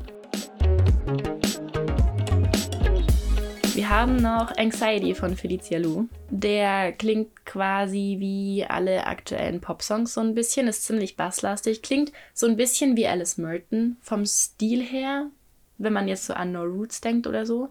Wir 3.85 3.90
haben 3.90 4.16
noch 4.16 4.57
Anxiety 4.57 5.14
von 5.14 5.37
Felicia 5.37 5.79
Lou. 5.79 6.09
Der 6.31 6.92
klingt 6.92 7.44
quasi 7.44 8.16
wie 8.18 8.64
alle 8.66 9.07
aktuellen 9.07 9.61
Popsongs 9.61 10.14
so 10.14 10.23
ein 10.23 10.35
bisschen, 10.35 10.68
ist 10.68 10.87
ziemlich 10.87 11.18
basslastig, 11.18 11.83
klingt 11.83 12.11
so 12.33 12.47
ein 12.47 12.57
bisschen 12.57 12.97
wie 12.97 13.07
Alice 13.07 13.37
Merton 13.37 13.99
vom 14.01 14.25
Stil 14.25 14.83
her, 14.83 15.27
wenn 15.77 15.92
man 15.92 16.09
jetzt 16.09 16.25
so 16.25 16.33
an 16.33 16.53
No 16.53 16.62
Roots 16.62 17.03
denkt 17.03 17.27
oder 17.27 17.44
so. 17.44 17.68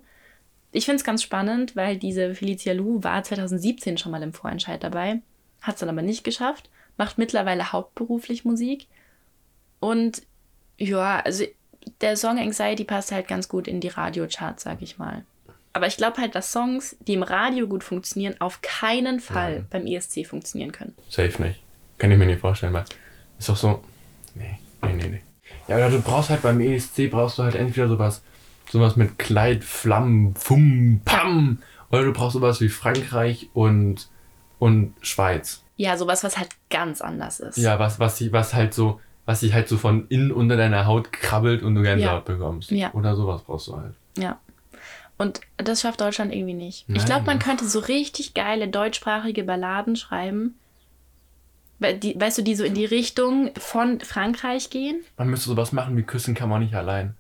Ich 0.71 0.86
finde 0.86 0.97
es 0.97 1.04
ganz 1.04 1.23
spannend, 1.23 1.76
weil 1.76 1.97
diese 1.97 2.36
Felicia 2.36 2.73
Lou 2.73 3.04
war 3.04 3.23
2017 3.23 3.97
schon 3.97 4.12
mal 4.12 4.21
im 4.21 4.34
Vorentscheid 4.34 4.84
dabei, 4.84 5.19
hat 5.62 5.73
es 5.73 5.80
dann 5.80 5.89
aber 5.89 6.04
nicht 6.04 6.23
geschafft, 6.23 6.69
macht 6.95 7.17
mittlerweile 7.17 7.71
hauptberuflich 7.71 8.45
Musik 8.45 8.86
und 9.80 10.21
ja, 10.78 11.21
also 11.21 11.43
der 12.02 12.17
Song 12.17 12.38
Anxiety 12.38 12.84
passt 12.84 13.12
halt 13.12 13.28
ganz 13.28 13.49
gut 13.49 13.67
in 13.67 13.80
die 13.80 13.88
Radiocharts, 13.88 14.62
sag 14.62 14.84
ich 14.84 14.99
mal. 14.99 15.26
Aber 15.73 15.88
ich 15.88 15.97
glaube 15.97 16.17
halt, 16.21 16.36
dass 16.36 16.51
Songs, 16.51 16.95
die 17.01 17.13
im 17.15 17.23
Radio 17.23 17.67
gut 17.67 17.83
funktionieren, 17.83 18.36
auf 18.39 18.62
keinen 18.62 19.19
Fall 19.19 19.53
Nein. 19.55 19.67
beim 19.71 19.88
ESC 19.88 20.25
funktionieren 20.27 20.71
können. 20.71 20.93
Safe 21.09 21.41
nicht. 21.41 21.59
Kann 21.97 22.12
ich 22.12 22.17
mir 22.17 22.25
nicht 22.27 22.41
vorstellen, 22.41 22.73
weil 22.73 22.86
ist 23.39 23.49
doch 23.49 23.55
so. 23.57 23.83
Nee, 24.36 24.59
nee, 24.83 24.93
nee, 24.93 25.07
nee. 25.09 25.21
Ja, 25.67 25.77
oder 25.77 25.89
du 25.89 26.01
brauchst 26.01 26.29
halt 26.29 26.41
beim 26.43 26.59
ESC 26.62 27.09
brauchst 27.09 27.38
du 27.39 27.43
halt 27.43 27.55
entweder 27.55 27.88
sowas, 27.88 28.21
sowas 28.69 28.95
mit 28.95 29.17
Kleid, 29.17 29.63
Flammen, 29.63 30.36
Fum, 30.36 31.01
Pam. 31.05 31.59
Oder 31.89 32.03
du 32.05 32.13
brauchst 32.13 32.33
sowas 32.33 32.59
wie 32.62 32.69
Frankreich 32.69 33.49
und, 33.53 34.09
und 34.59 34.93
Schweiz. 35.01 35.63
Ja, 35.75 35.97
sowas, 35.97 36.23
was 36.23 36.38
halt 36.38 36.49
ganz 36.69 37.01
anders 37.01 37.39
ist. 37.39 37.57
Ja, 37.57 37.79
was, 37.79 37.99
was, 37.99 38.17
sie- 38.17 38.31
was 38.31 38.53
halt 38.53 38.73
so, 38.73 38.99
was 39.25 39.39
sich 39.39 39.53
halt 39.53 39.67
so 39.67 39.77
von 39.77 40.07
innen 40.09 40.31
unter 40.31 40.55
deiner 40.57 40.86
Haut 40.86 41.12
krabbelt 41.12 41.63
und 41.63 41.75
du 41.75 41.81
Gänsehaut 41.81 42.27
Ja. 42.27 42.33
bekommst. 42.36 42.69
Ja. 42.71 42.93
Oder 42.93 43.15
sowas 43.15 43.41
brauchst 43.43 43.67
du 43.67 43.77
halt. 43.77 43.93
Ja. 44.17 44.39
Und 45.23 45.39
das 45.55 45.79
schafft 45.79 46.01
Deutschland 46.01 46.33
irgendwie 46.33 46.53
nicht. 46.53 46.83
ich 46.89 46.95
Nein. 46.97 47.05
glaube, 47.05 47.25
man 47.25 47.39
könnte 47.39 47.65
so 47.65 47.79
richtig 47.79 48.33
geile 48.33 48.67
deutschsprachige 48.67 49.45
Balladen 49.45 49.95
schreiben. 49.95 50.59
Die, 51.79 52.19
weißt 52.19 52.39
du, 52.39 52.41
die 52.41 52.55
so 52.55 52.65
in 52.65 52.73
die 52.73 52.83
Richtung 52.83 53.51
von 53.57 54.01
Frankreich 54.01 54.69
gehen. 54.69 55.01
Man 55.15 55.29
müsste 55.29 55.47
sowas 55.47 55.71
machen 55.71 55.95
wie 55.95 56.03
Küssen 56.03 56.36
kann 56.36 56.49
man 56.49 56.62
nicht 56.62 56.75
allein. 56.75 57.15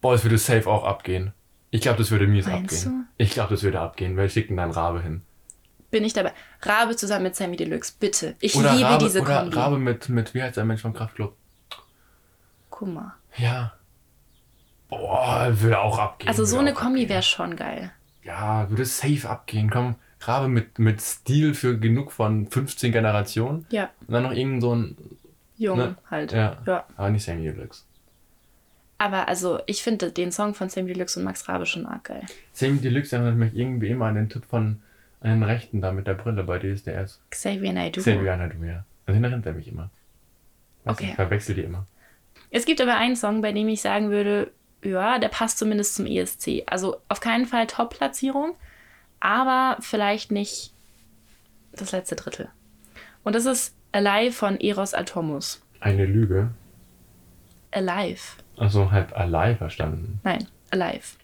Boah, 0.00 0.12
das 0.12 0.24
würde 0.24 0.38
safe 0.38 0.68
auch 0.68 0.82
abgehen. 0.82 1.32
Ich 1.70 1.82
glaube, 1.82 1.98
das 1.98 2.10
würde 2.10 2.26
mies 2.26 2.46
Meinst 2.46 2.84
abgehen. 2.84 3.06
Ich 3.16 3.30
glaube, 3.30 3.54
das 3.54 3.62
würde 3.62 3.78
abgehen. 3.78 4.16
Wer 4.16 4.28
schickt 4.28 4.50
denn 4.50 4.56
dann 4.56 4.72
Rabe 4.72 5.00
hin? 5.00 5.22
Bin 5.92 6.02
ich 6.02 6.14
dabei. 6.14 6.32
Rabe 6.62 6.96
zusammen 6.96 7.22
mit 7.22 7.36
Sammy 7.36 7.56
Deluxe, 7.56 7.92
bitte. 8.00 8.34
Ich 8.40 8.56
Oder 8.56 8.72
liebe 8.72 8.88
Rabe, 8.88 9.04
diese 9.04 9.22
oder 9.22 9.42
Kombi. 9.42 9.56
Rabe 9.56 9.78
mit, 9.78 10.08
mit, 10.08 10.34
wie 10.34 10.42
heißt 10.42 10.56
der 10.56 10.64
Mensch 10.64 10.82
vom 10.82 10.94
Kraftclub? 10.94 11.36
Mal. 12.80 13.14
Ja. 13.36 13.77
Boah, 14.88 15.48
würde 15.60 15.80
auch 15.80 15.98
abgehen. 15.98 16.28
Also 16.28 16.44
so 16.44 16.58
eine 16.58 16.72
Kombi 16.72 17.08
wäre 17.08 17.22
schon 17.22 17.56
geil. 17.56 17.92
Ja, 18.24 18.68
würde 18.70 18.84
safe 18.84 19.28
abgehen. 19.28 19.70
Komm, 19.70 19.96
Rabe 20.20 20.48
mit, 20.48 20.78
mit 20.78 21.00
Stil 21.00 21.54
für 21.54 21.78
genug 21.78 22.12
von 22.12 22.46
15 22.46 22.92
Generationen. 22.92 23.66
Ja, 23.70 23.90
Und 24.06 24.12
dann 24.12 24.22
noch 24.24 24.32
irgend 24.32 24.62
so 24.62 24.74
ein. 24.74 24.96
jung 25.56 25.78
Ne? 25.78 25.96
halt. 26.10 26.32
Ja. 26.32 26.58
ja. 26.66 26.84
Aber 26.96 27.10
nicht 27.10 27.24
Sammy 27.24 27.42
Deluxe. 27.44 27.84
Aber 28.98 29.28
also, 29.28 29.60
ich 29.66 29.82
finde 29.82 30.10
den 30.10 30.32
Song 30.32 30.54
von 30.54 30.68
Sammy 30.68 30.92
Deluxe 30.92 31.20
und 31.20 31.24
Max 31.24 31.48
Rabe 31.48 31.66
schon 31.66 31.86
arg 31.86 32.04
geil. 32.04 32.22
Sammy 32.52 32.78
Deluxe 32.78 33.14
erinnert 33.14 33.36
mich 33.36 33.54
irgendwie 33.54 33.88
immer 33.88 34.06
an 34.06 34.16
den 34.16 34.28
Typ 34.28 34.44
von 34.44 34.82
an 35.20 35.30
den 35.30 35.42
Rechten 35.42 35.80
da 35.80 35.92
mit 35.92 36.06
der 36.06 36.14
Brille 36.14 36.44
bei 36.44 36.58
DSDS. 36.58 37.20
Xavier 37.30 37.72
Naidoo. 37.72 38.00
Xavier 38.00 38.36
Naidoo, 38.36 38.64
ja. 38.64 38.84
Den 39.06 39.22
erinnert 39.24 39.46
er 39.46 39.52
mich 39.52 39.68
immer. 39.68 39.90
Weiß 40.84 40.94
Okay. 40.96 41.08
Ich 41.10 41.14
verwechsel 41.14 41.54
die 41.54 41.62
immer. 41.62 41.86
Es 42.50 42.64
gibt 42.64 42.80
aber 42.80 42.96
einen 42.96 43.16
Song, 43.16 43.40
bei 43.42 43.52
dem 43.52 43.68
ich 43.68 43.80
sagen 43.80 44.10
würde, 44.10 44.50
ja, 44.82 45.18
der 45.18 45.28
passt 45.28 45.58
zumindest 45.58 45.94
zum 45.94 46.06
ESC. 46.06 46.62
Also 46.66 46.96
auf 47.08 47.20
keinen 47.20 47.46
Fall 47.46 47.66
Top-Platzierung, 47.66 48.54
aber 49.20 49.76
vielleicht 49.80 50.30
nicht 50.30 50.72
das 51.72 51.92
letzte 51.92 52.16
Drittel. 52.16 52.48
Und 53.24 53.34
das 53.34 53.46
ist 53.46 53.74
Alive 53.92 54.32
von 54.32 54.60
Eros 54.60 54.94
Atomos. 54.94 55.62
Eine 55.80 56.06
Lüge. 56.06 56.50
Alive. 57.70 58.22
Also 58.56 58.90
halb 58.90 59.16
allein 59.16 59.56
verstanden. 59.56 60.20
Nein, 60.24 60.46
Alive. 60.70 61.16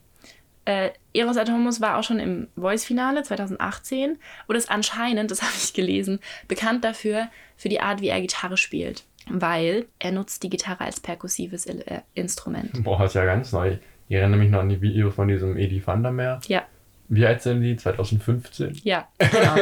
Äh, 0.67 0.91
Eros 1.13 1.37
Atomos 1.37 1.81
war 1.81 1.99
auch 1.99 2.05
schon 2.05 2.19
im 2.19 2.49
Voice-Finale 2.57 3.23
2018 3.23 4.19
und 4.47 4.57
ist 4.57 4.71
anscheinend, 4.71 5.31
das 5.31 5.43
habe 5.43 5.53
ich 5.57 5.75
gelesen, 5.75 6.21
bekannt 6.49 6.85
dafür, 6.85 7.29
für 7.57 7.69
die 7.69 7.81
Art, 7.81 8.01
wie 8.01 8.09
er 8.09 8.21
Gitarre 8.21 8.57
spielt. 8.57 9.05
Weil 9.29 9.87
er 9.99 10.13
nutzt 10.13 10.43
die 10.43 10.51
Gitarre 10.51 10.85
als 10.85 11.01
perkussives 11.01 11.67
äh, 11.67 12.01
Instrument. 12.15 12.85
Boah, 12.85 12.99
das 12.99 13.13
ist 13.13 13.15
ja 13.15 13.25
ganz 13.25 13.53
neu. 13.53 13.79
Ich 14.09 14.17
erinnere 14.17 14.39
mich 14.39 14.51
noch 14.51 14.61
an 14.61 14.69
die 14.69 14.81
Videos 14.83 15.15
von 15.15 15.29
diesem 15.29 15.57
Edi 15.57 15.83
van 15.85 16.03
der 16.03 16.13
Meer. 16.13 16.41
Ja, 16.47 16.63
Wie 17.09 17.25
alt 17.25 17.43
sind 17.43 17.63
die? 17.63 17.77
2015? 17.77 18.81
ja, 18.85 19.09
genau. 19.19 19.57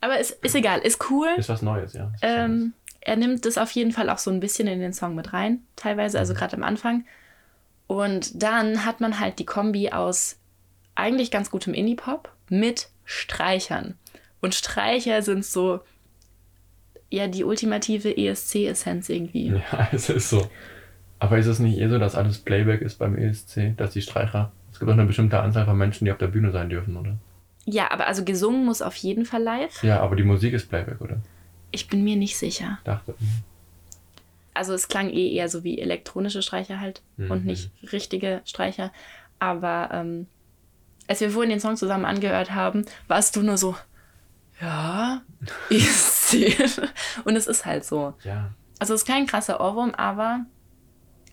Aber 0.00 0.18
es 0.18 0.30
ist 0.30 0.54
egal, 0.54 0.80
ist 0.80 1.10
cool. 1.10 1.28
Ist 1.36 1.48
was 1.48 1.62
Neues, 1.62 1.92
ja. 1.92 2.06
Ist 2.14 2.22
Ähm, 2.22 2.72
er 3.00 3.16
nimmt 3.16 3.44
das 3.44 3.58
auf 3.58 3.70
jeden 3.72 3.92
Fall 3.92 4.08
auch 4.10 4.18
so 4.18 4.30
ein 4.30 4.40
bisschen 4.40 4.66
in 4.68 4.80
den 4.80 4.92
Song 4.92 5.14
mit 5.14 5.32
rein, 5.32 5.60
teilweise, 5.76 6.18
also 6.18 6.34
gerade 6.34 6.56
am 6.56 6.62
Anfang. 6.62 7.04
Und 7.86 8.42
dann 8.42 8.84
hat 8.84 9.00
man 9.00 9.20
halt 9.20 9.38
die 9.38 9.44
Kombi 9.44 9.90
aus 9.90 10.38
eigentlich 10.94 11.30
ganz 11.30 11.50
gutem 11.50 11.74
Indie-Pop 11.74 12.32
mit 12.48 12.88
Streichern. 13.04 13.98
Und 14.40 14.54
Streicher 14.54 15.22
sind 15.22 15.44
so, 15.44 15.80
ja, 17.12 17.28
die 17.28 17.44
ultimative 17.44 18.16
ESC-Essenz 18.16 19.08
irgendwie. 19.08 19.48
Ja, 19.48 19.88
es 19.92 20.08
ist 20.08 20.30
so. 20.30 20.48
Aber 21.18 21.38
ist 21.38 21.46
es 21.46 21.58
nicht 21.60 21.78
eher 21.78 21.88
so, 21.90 21.98
dass 21.98 22.14
alles 22.16 22.38
Playback 22.38 22.80
ist 22.82 22.98
beim 22.98 23.16
ESC? 23.16 23.76
Dass 23.76 23.92
die 23.92 24.02
Streicher. 24.02 24.50
Es 24.72 24.78
gibt 24.78 24.88
auch 24.90 24.94
eine 24.94 25.04
bestimmte 25.06 25.38
Anzahl 25.40 25.66
von 25.66 25.76
Menschen, 25.78 26.04
die 26.06 26.12
auf 26.12 26.18
der 26.18 26.26
Bühne 26.28 26.50
sein 26.50 26.68
dürfen, 26.70 26.96
oder? 26.96 27.16
Ja, 27.64 27.90
aber 27.92 28.06
also 28.08 28.24
gesungen 28.24 28.64
muss 28.64 28.82
auf 28.82 28.96
jeden 28.96 29.24
Fall 29.24 29.42
live. 29.42 29.84
Ja, 29.84 30.00
aber 30.00 30.16
die 30.16 30.24
Musik 30.24 30.52
ist 30.54 30.68
Playback, 30.68 31.00
oder? 31.00 31.18
Ich 31.70 31.86
bin 31.88 32.02
mir 32.02 32.16
nicht 32.16 32.36
sicher. 32.36 32.78
Dachte. 32.84 33.14
Also 34.54 34.74
es 34.74 34.88
klang 34.88 35.10
eh 35.10 35.32
eher 35.32 35.48
so 35.48 35.62
wie 35.64 35.78
elektronische 35.78 36.42
Streicher 36.42 36.80
halt 36.80 37.02
und 37.16 37.42
Mhm. 37.42 37.46
nicht 37.46 37.70
richtige 37.92 38.40
Streicher. 38.44 38.92
Aber 39.38 39.90
ähm, 39.92 40.26
als 41.06 41.20
wir 41.20 41.30
vorhin 41.30 41.50
den 41.50 41.60
Song 41.60 41.76
zusammen 41.76 42.04
angehört 42.04 42.54
haben, 42.54 42.84
warst 43.08 43.36
du 43.36 43.42
nur 43.42 43.56
so, 43.58 43.76
ja, 44.60 45.22
ESC. 45.70 46.56
und 47.24 47.36
es 47.36 47.46
ist 47.46 47.64
halt 47.66 47.84
so. 47.84 48.14
Ja. 48.24 48.52
Also 48.78 48.94
es 48.94 49.02
ist 49.02 49.06
kein 49.06 49.26
krasser 49.26 49.60
Ohrwurm, 49.60 49.92
aber 49.94 50.46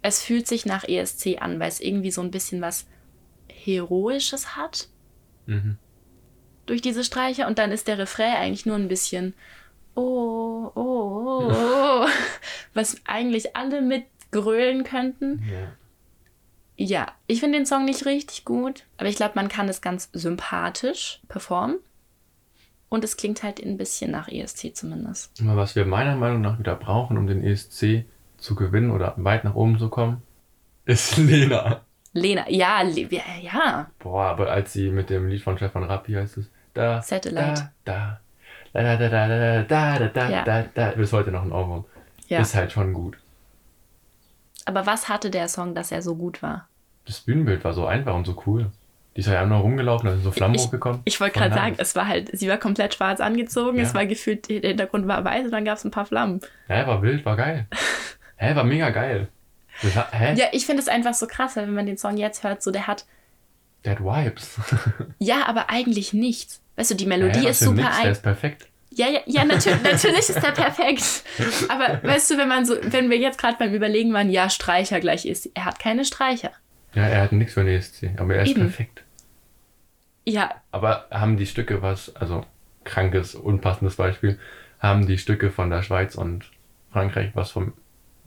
es 0.01 0.21
fühlt 0.23 0.47
sich 0.47 0.65
nach 0.65 0.83
ESC 0.87 1.37
an, 1.41 1.59
weil 1.59 1.69
es 1.69 1.79
irgendwie 1.79 2.11
so 2.11 2.21
ein 2.21 2.31
bisschen 2.31 2.61
was 2.61 2.85
Heroisches 3.51 4.55
hat 4.55 4.87
Mhm. 5.45 5.77
durch 6.67 6.81
diese 6.81 7.03
Streicher 7.03 7.47
und 7.47 7.57
dann 7.57 7.71
ist 7.71 7.87
der 7.87 7.97
Refrain 7.97 8.35
eigentlich 8.35 8.67
nur 8.67 8.75
ein 8.75 8.87
bisschen 8.87 9.33
oh, 9.95 10.71
oh, 10.75 11.49
oh, 11.49 11.51
oh, 11.51 12.07
was 12.75 12.97
eigentlich 13.05 13.55
alle 13.55 13.81
mit 13.81 14.05
grölen 14.31 14.83
könnten. 14.83 15.43
Ja. 15.49 15.71
Ja, 16.81 17.11
ich 17.27 17.39
finde 17.41 17.57
den 17.57 17.65
Song 17.65 17.83
nicht 17.85 18.05
richtig 18.05 18.45
gut, 18.45 18.85
aber 18.97 19.09
ich 19.09 19.15
glaube, 19.17 19.33
man 19.35 19.49
kann 19.49 19.67
es 19.67 19.81
ganz 19.81 20.09
sympathisch 20.13 21.19
performen. 21.27 21.79
Und 22.89 23.03
es 23.03 23.17
klingt 23.17 23.43
halt 23.43 23.63
ein 23.63 23.77
bisschen 23.77 24.11
nach 24.11 24.27
ESC 24.27 24.75
zumindest. 24.75 25.31
Was 25.43 25.75
wir 25.75 25.85
meiner 25.85 26.15
Meinung 26.15 26.41
nach 26.41 26.57
wieder 26.57 26.75
brauchen, 26.75 27.17
um 27.17 27.27
den 27.27 27.43
ESC 27.43 28.05
zu 28.37 28.55
gewinnen 28.55 28.89
oder 28.91 29.13
weit 29.17 29.43
nach 29.43 29.53
oben 29.55 29.77
zu 29.77 29.89
kommen, 29.89 30.23
ist 30.85 31.17
Lena. 31.17 31.81
Lena, 32.13 32.49
ja, 32.49 32.81
Le 32.81 33.01
ja, 33.11 33.21
ja. 33.41 33.91
Boah, 33.99 34.25
aber 34.25 34.51
als 34.51 34.73
sie 34.73 34.89
mit 34.89 35.11
dem 35.11 35.27
Lied 35.27 35.43
von 35.43 35.57
Stefan 35.57 35.83
Rappi 35.83 36.13
heißt 36.13 36.37
es, 36.37 36.49
da, 36.73 37.01
Satellite. 37.03 37.69
da, 37.85 38.19
da, 38.73 38.95
da, 38.97 38.97
da, 38.97 39.09
da, 39.09 39.27
da, 39.27 39.63
da, 39.63 39.99
da, 39.99 40.07
da, 40.09 40.29
Ja. 40.29 40.43
da, 40.43 40.63
da, 40.73 40.91
bis 40.91 41.13
heute 41.13 41.31
noch 41.31 41.43
ein 41.43 41.51
Ohrwurm. 41.51 41.85
ja. 42.27 42.39
Ist 42.41 42.55
halt 42.55 42.71
schon 42.71 42.93
gut. 42.93 43.17
Aber 44.65 44.85
was 44.87 45.09
hatte 45.09 45.29
der 45.29 45.47
Song, 45.47 45.75
dass 45.75 45.91
er 45.91 46.01
so 46.01 46.15
gut 46.15 46.41
war? 46.41 46.67
Das 47.05 47.19
Bühnenbild 47.21 47.63
war 47.63 47.73
so 47.73 47.85
einfach 47.85 48.15
und 48.15 48.25
so 48.25 48.41
cool. 48.47 48.71
Die 49.15 49.21
ist 49.21 49.27
ja 49.27 49.45
nur 49.45 49.59
rumgelaufen, 49.59 50.05
da 50.07 50.13
sind 50.13 50.23
so 50.23 50.31
Flammen 50.31 50.55
Ich- 50.55 50.61
hochgekommen. 50.61 51.01
Ich 51.05 51.19
wollte 51.19 51.39
gerade 51.39 51.53
sagen, 51.55 51.75
es 51.77 51.95
war 51.95 52.07
halt, 52.07 52.29
sie 52.37 52.47
war 52.47 52.57
komplett 52.57 52.93
schwarz 52.93 53.19
angezogen, 53.19 53.77
Ja. 53.77 53.83
es 53.83 53.93
war 53.93 54.05
gefühlt, 54.05 54.47
der 54.49 54.61
Hintergrund 54.61 55.07
war 55.07 55.23
weiß 55.25 55.45
und 55.45 55.51
dann 55.51 55.65
gab 55.65 55.77
es 55.77 55.83
ein 55.83 55.91
paar 55.91 56.05
Flammen. 56.05 56.39
Hä, 56.67 56.85
war 56.85 57.01
wild, 57.01 57.25
war 57.25 57.35
geil. 57.35 57.67
Hä, 58.37 58.55
war 58.55 58.63
mega 58.63 58.89
geil. 58.91 59.27
Hat, 59.95 60.13
hä? 60.13 60.33
Ja, 60.35 60.45
ich 60.51 60.65
finde 60.65 60.81
es 60.81 60.87
einfach 60.89 61.13
so 61.13 61.25
krass, 61.27 61.55
weil 61.55 61.65
wenn 61.67 61.73
man 61.73 61.85
den 61.85 61.97
Song 61.97 62.17
jetzt 62.17 62.43
hört, 62.43 62.61
so 62.61 62.69
der 62.71 62.87
hat, 62.87 63.05
Der 63.85 63.93
hat 63.93 64.01
Vibes. 64.01 64.59
ja, 65.19 65.45
aber 65.47 65.69
eigentlich 65.69 66.13
nichts. 66.13 66.61
Weißt 66.75 66.91
du, 66.91 66.95
die 66.95 67.05
Melodie 67.05 67.43
was 67.43 67.51
ist 67.51 67.59
super 67.61 67.81
nix, 67.81 67.95
der 67.97 68.05
ein. 68.05 68.11
ist 68.11 68.23
perfekt. 68.23 68.67
Ja, 68.91 69.07
ja, 69.07 69.19
ja 69.25 69.45
natürlich, 69.45 69.81
natürlich 69.83 70.19
ist 70.29 70.35
der 70.43 70.51
perfekt. 70.51 71.23
Aber 71.69 72.01
weißt 72.03 72.31
du, 72.31 72.37
wenn 72.37 72.47
man 72.49 72.65
so, 72.65 72.75
wenn 72.81 73.09
wir 73.09 73.17
jetzt 73.17 73.37
gerade 73.39 73.55
beim 73.57 73.73
Überlegen 73.73 74.13
waren, 74.13 74.29
ja, 74.29 74.49
Streicher 74.49 74.99
gleich 74.99 75.25
ist, 75.25 75.49
er 75.53 75.65
hat 75.65 75.79
keine 75.79 76.03
Streicher. 76.05 76.51
Ja, 76.95 77.03
er 77.03 77.21
hat 77.23 77.31
nichts 77.31 77.53
für 77.53 77.63
den 77.63 77.75
ESC, 77.77 78.09
aber 78.17 78.35
er 78.35 78.43
ist 78.43 78.49
Eben. 78.49 78.61
perfekt. 78.61 79.03
Ja, 80.25 80.61
Aber 80.71 81.07
haben 81.11 81.37
die 81.37 81.45
Stücke 81.47 81.81
was, 81.81 82.15
also 82.15 82.45
krankes, 82.83 83.35
unpassendes 83.35 83.95
Beispiel, 83.95 84.39
haben 84.79 85.07
die 85.07 85.17
Stücke 85.17 85.49
von 85.51 85.69
der 85.69 85.81
Schweiz 85.81 86.15
und 86.15 86.51
Frankreich 86.91 87.31
was 87.35 87.51
vom, 87.51 87.73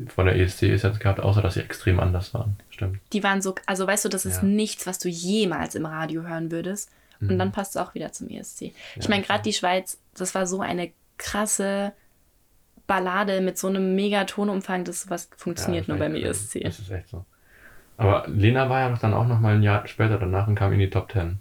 von 0.08 0.26
der 0.26 0.36
ESC 0.36 0.64
ist 0.64 0.82
jetzt 0.82 1.00
gehabt, 1.00 1.20
außer 1.20 1.42
dass 1.42 1.54
sie 1.54 1.60
extrem 1.60 2.00
anders 2.00 2.34
waren. 2.34 2.56
Stimmt. 2.70 2.98
die 3.12 3.22
waren 3.22 3.40
so, 3.42 3.54
also 3.66 3.86
weißt 3.86 4.04
du, 4.04 4.08
das 4.08 4.24
ist 4.26 4.42
Ja. 4.42 4.48
nichts, 4.48 4.86
was 4.86 4.98
du 4.98 5.08
jemals 5.08 5.74
im 5.74 5.86
Radio 5.86 6.22
hören 6.22 6.50
würdest. 6.50 6.90
Und 7.20 7.30
Mhm. 7.34 7.38
dann 7.38 7.52
passt 7.52 7.76
es 7.76 7.80
auch 7.82 7.94
wieder 7.94 8.10
zum 8.10 8.28
ESC. 8.28 8.72
Ich 8.96 9.04
Ja, 9.04 9.10
meine, 9.10 9.22
gerade 9.22 9.42
die 9.44 9.52
Schweiz, 9.52 10.00
das 10.14 10.34
war 10.34 10.46
so 10.46 10.60
eine 10.60 10.90
krasse 11.18 11.92
Ballade 12.88 13.40
mit 13.40 13.58
so 13.58 13.68
einem 13.68 13.94
mega 13.94 14.24
Tonumfang, 14.24 14.84
das 14.84 15.08
was 15.08 15.28
funktioniert 15.36 15.86
Ja, 15.86 15.94
nur 15.94 15.98
das 15.98 16.08
beim 16.08 16.16
ist 16.16 16.24
echt, 16.24 16.56
ESC. 16.56 16.56
äh, 16.56 16.64
Das 16.64 16.78
ist 16.80 16.90
echt 16.90 17.08
so. 17.08 17.24
Aber 17.96 18.24
Lena 18.26 18.68
war 18.68 18.80
ja 18.80 18.88
doch 18.90 18.98
dann 18.98 19.14
auch 19.14 19.26
noch 19.26 19.40
mal 19.40 19.54
ein 19.54 19.62
Jahr 19.62 19.86
später 19.86 20.18
danach 20.18 20.48
und 20.48 20.54
kam 20.54 20.72
in 20.72 20.78
die 20.78 20.90
Top 20.90 21.12
10. 21.12 21.38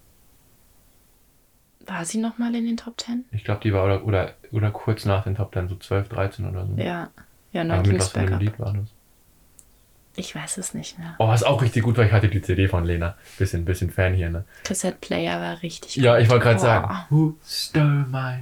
War 1.86 2.06
sie 2.06 2.20
noch 2.20 2.38
mal 2.38 2.54
in 2.54 2.66
den 2.66 2.78
Top 2.78 3.00
10? 3.00 3.26
Ich 3.32 3.44
glaube, 3.44 3.62
die 3.64 3.74
war 3.74 3.84
oder, 3.86 4.04
oder, 4.06 4.34
oder 4.52 4.72
kurz 4.72 5.06
nach 5.06 5.24
den 5.24 5.36
Top 5.36 5.54
10, 5.54 5.70
so 5.70 5.76
12, 5.76 6.10
13 6.10 6.46
oder 6.50 6.68
so. 6.68 6.74
Ja. 6.76 7.10
Ja, 7.54 7.68
was 7.68 8.10
für 8.10 8.20
bergab. 8.20 8.40
Lied 8.40 8.60
war 8.60 8.74
das? 8.74 8.86
Ich 10.16 10.36
weiß 10.36 10.58
es 10.58 10.74
nicht 10.74 11.00
mehr. 11.00 11.16
Oh, 11.20 11.28
was 11.28 11.44
auch 11.44 11.62
richtig 11.62 11.84
gut 11.84 11.98
war, 11.98 12.06
ich 12.06 12.12
hatte 12.12 12.28
die 12.28 12.42
CD 12.42 12.68
von 12.68 12.86
Lena. 12.86 13.16
Bisschen, 13.38 13.66
bisschen 13.66 13.90
Fan 13.90 14.14
hier, 14.14 14.30
ne? 14.30 14.44
Cassette 14.64 14.98
Player 15.00 15.40
war 15.40 15.62
richtig 15.62 15.96
Ja, 15.96 16.18
ich 16.18 16.30
wollte 16.30 16.44
gerade 16.44 16.60
sagen. 16.60 17.06
Who 17.10 17.36
stole 17.46 18.06
my 18.10 18.40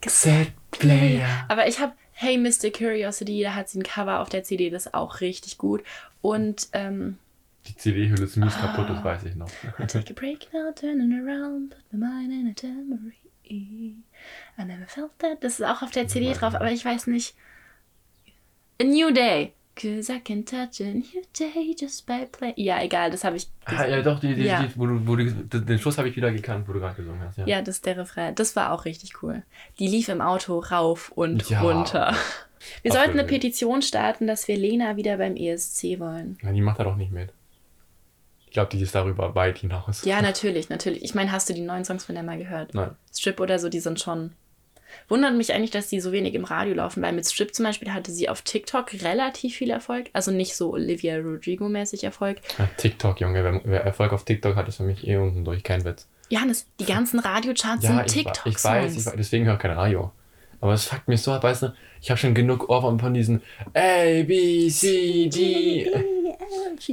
cassette 0.00 0.52
player? 0.70 1.26
Aber 1.48 1.66
ich 1.66 1.80
habe 1.80 1.92
Hey 2.20 2.36
Mr. 2.36 2.70
Curiosity, 2.76 3.44
da 3.44 3.54
hat 3.54 3.68
sie 3.68 3.78
ein 3.78 3.84
Cover 3.84 4.18
auf 4.18 4.28
der 4.28 4.42
CD, 4.42 4.70
das 4.70 4.86
ist 4.86 4.94
auch 4.94 5.20
richtig 5.20 5.56
gut. 5.56 5.84
Und 6.20 6.68
ähm, 6.72 7.18
Die 7.66 7.76
CD-Hülle 7.76 8.24
ist 8.24 8.36
mies 8.36 8.54
Ah. 8.56 8.66
kaputt, 8.66 8.88
das 8.90 9.04
weiß 9.04 9.24
ich 9.24 9.34
noch. 9.36 9.50
I 9.78 9.86
take 9.86 10.10
a 10.10 10.14
break 10.14 10.52
now, 10.52 10.72
turning 10.72 11.12
around, 11.12 11.70
put 11.70 11.92
my 11.92 11.98
mind 11.98 12.32
in 12.32 12.48
a 12.50 12.54
tambourine. 12.54 13.14
I 13.50 14.64
never 14.64 14.86
felt 14.86 15.10
that. 15.20 15.42
Das 15.42 15.54
ist 15.60 15.64
auch 15.66 15.82
auf 15.82 15.90
der 15.90 16.06
CD 16.08 16.32
drauf, 16.34 16.54
aber 16.54 16.70
ich 16.70 16.84
weiß 16.84 17.06
nicht. 17.06 17.34
A 18.80 18.84
New 18.84 19.10
Day. 19.10 19.52
Cause 19.80 20.12
I 20.12 20.18
can 20.18 20.44
touch 20.44 20.80
a 20.80 20.92
new 20.92 21.22
day 21.38 21.76
just 21.78 22.04
by 22.04 22.26
play. 22.26 22.52
Ja, 22.56 22.82
egal, 22.82 23.12
das 23.12 23.22
habe 23.22 23.36
ich. 23.36 23.48
Ah, 23.64 23.86
ja, 23.86 24.02
doch, 24.02 24.18
die, 24.18 24.34
die, 24.34 24.42
Ja. 24.42 24.62
die 24.62 24.76
wo 24.76 24.86
du, 24.86 25.06
wo 25.06 25.14
du, 25.14 25.30
den 25.30 25.78
Schluss 25.78 25.98
habe 25.98 26.08
ich 26.08 26.16
wieder 26.16 26.32
gekannt, 26.32 26.66
wo 26.66 26.72
du 26.72 26.80
gerade 26.80 26.96
gesungen 26.96 27.20
hast. 27.22 27.38
Ja. 27.38 27.46
Ja, 27.46 27.62
das 27.62 27.76
ist 27.76 27.86
der 27.86 27.96
Refrain. 27.96 28.34
Das 28.34 28.56
war 28.56 28.72
auch 28.72 28.84
richtig 28.86 29.22
cool. 29.22 29.42
Die 29.78 29.86
lief 29.86 30.08
im 30.08 30.20
Auto 30.20 30.58
rauf 30.58 31.12
und 31.14 31.48
Ja. 31.48 31.60
runter. 31.60 32.14
Wir 32.82 32.90
Ach, 32.90 32.96
sollten 32.96 33.18
eine. 33.20 33.28
Petition 33.28 33.82
starten, 33.82 34.26
dass 34.26 34.48
wir 34.48 34.56
Lena 34.56 34.96
wieder 34.96 35.16
beim 35.18 35.36
ESC 35.36 36.00
wollen. 36.00 36.38
Ja, 36.42 36.50
die 36.50 36.60
macht 36.60 36.80
da 36.80 36.84
doch 36.84 36.96
nicht 36.96 37.12
mit. 37.12 37.30
Ich 38.46 38.50
glaube, 38.52 38.70
die 38.70 38.80
ist 38.80 38.94
darüber 38.96 39.34
weit 39.36 39.58
hinaus. 39.58 40.04
Ja, 40.04 40.20
natürlich, 40.22 40.70
natürlich. 40.70 41.04
Ich 41.04 41.14
meine, 41.14 41.30
hast 41.30 41.48
du 41.48 41.54
die 41.54 41.60
neuen 41.60 41.84
Songs 41.84 42.04
von 42.04 42.16
der 42.16 42.24
mal 42.24 42.38
gehört? 42.38 42.74
Nein. 42.74 42.96
Strip 43.16 43.38
oder 43.40 43.58
so, 43.60 43.68
die 43.68 43.78
sind 43.80 44.00
schon. 44.00 44.32
Wundert 45.08 45.34
mich 45.34 45.52
eigentlich, 45.52 45.70
dass 45.70 45.88
die 45.88 46.00
so 46.00 46.12
wenig 46.12 46.34
im 46.34 46.44
Radio 46.44 46.74
laufen, 46.74 47.02
weil 47.02 47.12
mit 47.12 47.26
Strip 47.26 47.54
zum 47.54 47.64
Beispiel 47.64 47.92
hatte 47.92 48.10
sie 48.12 48.28
auf 48.28 48.42
TikTok 48.42 48.92
relativ 49.02 49.54
viel 49.56 49.70
Erfolg. 49.70 50.10
Also 50.12 50.30
nicht 50.30 50.54
so 50.54 50.72
Olivia 50.72 51.16
Rodrigo-mäßig 51.18 52.04
Erfolg. 52.04 52.38
Ja, 52.58 52.68
TikTok, 52.76 53.20
Junge. 53.20 53.42
Wer, 53.44 53.60
wer 53.64 53.84
Erfolg 53.84 54.12
auf 54.12 54.24
TikTok 54.24 54.56
hat, 54.56 54.68
ist 54.68 54.76
für 54.76 54.82
mich 54.84 55.06
eh 55.06 55.16
unten 55.16 55.44
durch. 55.44 55.62
Kein 55.62 55.84
Witz. 55.84 56.06
Johannes, 56.30 56.66
die 56.78 56.84
ganzen 56.84 57.20
Radiocharts 57.20 57.82
Ja, 57.84 58.04
sind 58.04 58.16
ich, 58.16 58.24
wa- 58.24 58.32
ich 58.44 58.62
weiß, 58.64 58.96
ich 58.96 59.06
weiß, 59.06 59.14
deswegen 59.16 59.46
höre 59.46 59.54
ich 59.54 59.60
kein 59.60 59.70
Radio. 59.70 60.12
Aber 60.60 60.72
es 60.74 60.84
fuckt 60.84 61.06
mich 61.08 61.22
so 61.22 61.32
ab, 61.32 61.42
weißt 61.44 61.62
du, 61.62 61.72
ich 62.02 62.10
habe 62.10 62.18
schon 62.18 62.34
genug 62.34 62.68
Ohrwurm 62.68 62.98
von 62.98 63.14
diesen 63.14 63.42
A, 63.74 64.22
B, 64.24 64.68
C, 64.68 65.28
D. 65.28 65.88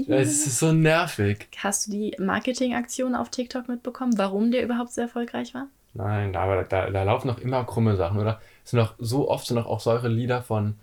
Es 0.08 0.46
ist 0.46 0.60
so 0.60 0.72
nervig. 0.72 1.48
Hast 1.58 1.88
du 1.88 1.92
die 1.92 2.16
Marketingaktion 2.20 3.16
auf 3.16 3.30
TikTok 3.30 3.68
mitbekommen, 3.68 4.18
warum 4.18 4.52
der 4.52 4.64
überhaupt 4.64 4.94
so 4.94 5.02
erfolgreich 5.02 5.54
war? 5.54 5.68
Nein, 5.98 6.34
da, 6.34 6.42
aber 6.42 6.64
da, 6.64 6.90
da 6.92 7.04
laufen 7.04 7.28
noch 7.28 7.40
immer 7.40 7.64
krumme 7.64 7.96
Sachen, 7.96 8.20
oder? 8.20 8.40
Es 8.64 8.72
sind 8.72 8.80
noch 8.80 8.94
so 9.00 9.30
oft 9.30 9.48
sind 9.48 9.56
noch 9.56 9.66
auch 9.66 9.80
solche 9.80 10.08
Lieder 10.10 10.42
von, 10.44 10.76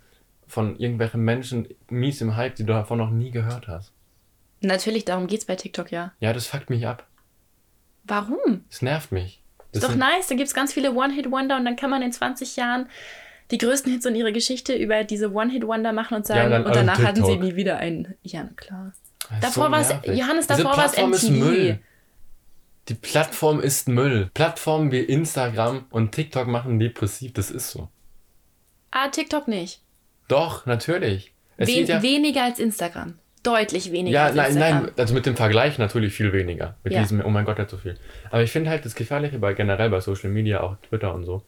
von 0.48 0.76
irgendwelchen 0.78 1.20
Menschen 1.22 1.68
mies 1.90 2.20
im 2.22 2.34
Hype, 2.36 2.56
die 2.56 2.64
du 2.64 2.72
davon 2.72 2.98
noch 2.98 3.10
nie 3.10 3.30
gehört 3.30 3.68
hast. 3.68 3.92
Natürlich, 4.62 5.04
darum 5.04 5.26
geht's 5.26 5.44
bei 5.44 5.54
TikTok 5.56 5.90
ja. 5.92 6.12
Ja, 6.20 6.32
das 6.32 6.46
fuckt 6.46 6.70
mich 6.70 6.86
ab. 6.86 7.06
Warum? 8.04 8.64
Es 8.70 8.82
nervt 8.82 9.12
mich. 9.12 9.42
Ist 9.72 9.76
Das 9.76 9.82
doch 9.82 9.90
sind- 9.90 9.98
nice, 10.00 10.28
da 10.28 10.34
gibt 10.34 10.48
es 10.48 10.54
ganz 10.54 10.72
viele 10.72 10.92
One-Hit-Wonder 10.94 11.56
und 11.56 11.64
dann 11.64 11.76
kann 11.76 11.90
man 11.90 12.02
in 12.02 12.12
20 12.12 12.56
Jahren 12.56 12.88
die 13.50 13.58
größten 13.58 13.92
Hits 13.92 14.06
und 14.06 14.14
ihre 14.14 14.32
Geschichte 14.32 14.74
über 14.74 15.04
diese 15.04 15.32
One-Hit-Wonder 15.32 15.92
machen 15.92 16.16
und 16.16 16.26
sagen, 16.26 16.50
dann 16.50 16.64
und 16.64 16.74
danach 16.74 16.98
hatten 17.02 17.16
sie 17.16 17.32
TikTok. 17.32 17.40
nie 17.42 17.54
wieder 17.56 17.76
einen. 17.78 18.14
Ja, 18.22 18.44
klar. 18.56 18.92
Ist 19.30 19.42
Davor 19.44 19.70
war's- 19.70 19.88
nervig. 19.90 20.18
Johannes, 20.18 20.46
Diese 20.46 20.62
davor 20.62 20.74
Plattform 20.74 21.12
ist 21.12 21.28
MTV. 21.30 21.78
Die 22.88 22.94
Plattform 22.94 23.60
ist 23.60 23.88
Müll. 23.88 24.30
Plattformen 24.34 24.90
wie 24.90 25.00
Instagram 25.00 25.86
und 25.90 26.12
TikTok 26.12 26.48
machen 26.48 26.78
depressiv. 26.78 27.32
Das 27.32 27.50
ist 27.50 27.70
so. 27.70 27.88
Ah, 28.90 29.08
TikTok 29.08 29.48
nicht. 29.48 29.80
Doch, 30.28 30.66
natürlich. 30.66 31.32
Wen 31.56 31.86
ja, 31.86 32.02
Weniger 32.02 32.44
als 32.44 32.58
Instagram. 32.58 33.14
Deutlich 33.42 33.90
weniger 33.90 34.14
ja, 34.14 34.24
als 34.26 34.34
nein, 34.36 34.46
Instagram. 34.52 34.82
nein, 34.84 34.92
also 34.96 35.14
mit 35.14 35.26
dem 35.26 35.36
Vergleich 35.36 35.78
natürlich 35.78 36.12
viel 36.14 36.32
weniger. 36.32 36.76
Mit 36.84 36.92
Ja. 36.92 37.00
diesem, 37.00 37.24
oh 37.24 37.30
mein 37.30 37.44
Gott, 37.44 37.58
hat 37.58 37.70
so 37.70 37.76
viel. 37.76 37.98
Aber 38.30 38.42
ich 38.42 38.50
finde 38.52 38.70
halt 38.70 38.84
das 38.84 38.94
Gefährliche 38.94 39.38
bei 39.38 39.52
generell 39.52 39.90
bei 39.90 40.00
Social 40.00 40.30
Media, 40.30 40.60
auch 40.60 40.76
Twitter 40.88 41.12
und 41.12 41.24
so, 41.24 41.42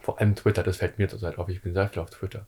vor 0.00 0.20
allem 0.20 0.34
Twitter, 0.34 0.62
das 0.62 0.78
fällt 0.78 0.98
mir 0.98 1.08
zurzeit 1.08 1.38
auf, 1.38 1.48
ich 1.48 1.62
bin 1.62 1.72
sehr 1.72 1.88
viel 1.88 2.02
auf 2.02 2.10
Twitter, 2.10 2.46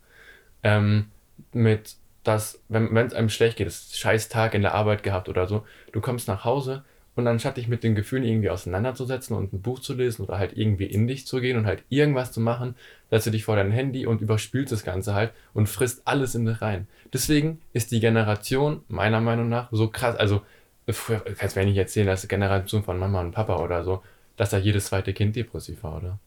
ähm, 0.62 1.06
mit, 1.52 1.94
dass, 2.22 2.60
wenn 2.68 2.94
es 2.96 3.14
einem 3.14 3.30
schlecht 3.30 3.56
geht, 3.56 3.66
das 3.66 3.80
ist 3.80 3.92
ein 3.94 3.98
scheiß 3.98 4.28
Tag 4.28 4.52
in 4.54 4.62
der 4.62 4.74
Arbeit 4.74 5.02
gehabt 5.02 5.28
oder 5.30 5.46
so, 5.46 5.64
du 5.92 6.00
kommst 6.02 6.28
nach 6.28 6.44
Hause 6.44 6.84
und 7.16 7.26
anstatt 7.26 7.56
dich 7.56 7.66
mit 7.66 7.82
den 7.82 7.94
Gefühlen 7.94 8.24
irgendwie 8.24 8.50
auseinanderzusetzen 8.50 9.34
und 9.34 9.52
ein 9.52 9.62
Buch 9.62 9.80
zu 9.80 9.94
lesen 9.94 10.24
oder 10.24 10.38
halt 10.38 10.56
irgendwie 10.56 10.84
in 10.84 11.08
dich 11.08 11.26
zu 11.26 11.40
gehen 11.40 11.56
und 11.56 11.66
halt 11.66 11.82
irgendwas 11.88 12.30
zu 12.30 12.40
machen, 12.40 12.76
setzt 13.10 13.26
du 13.26 13.30
dich 13.30 13.44
vor 13.44 13.56
dein 13.56 13.72
Handy 13.72 14.06
und 14.06 14.20
überspielst 14.20 14.72
das 14.72 14.84
Ganze 14.84 15.14
halt 15.14 15.32
und 15.54 15.68
frisst 15.68 16.02
alles 16.06 16.34
in 16.34 16.44
dich 16.44 16.60
rein. 16.60 16.86
Deswegen 17.12 17.60
ist 17.72 17.90
die 17.90 18.00
Generation 18.00 18.82
meiner 18.88 19.20
Meinung 19.20 19.48
nach 19.48 19.68
so 19.72 19.88
krass, 19.88 20.14
also 20.16 20.42
früher, 20.88 21.20
kannst 21.20 21.56
du 21.56 21.60
mir 21.60 21.66
nicht 21.66 21.78
erzählen, 21.78 22.06
dass 22.06 22.20
die 22.20 22.28
Generation 22.28 22.84
von 22.84 22.98
Mama 22.98 23.20
und 23.20 23.32
Papa 23.32 23.56
oder 23.56 23.82
so, 23.82 24.02
dass 24.36 24.50
da 24.50 24.58
jedes 24.58 24.86
zweite 24.86 25.14
Kind 25.14 25.34
depressiv 25.34 25.82
war, 25.82 25.96
oder? 25.96 26.18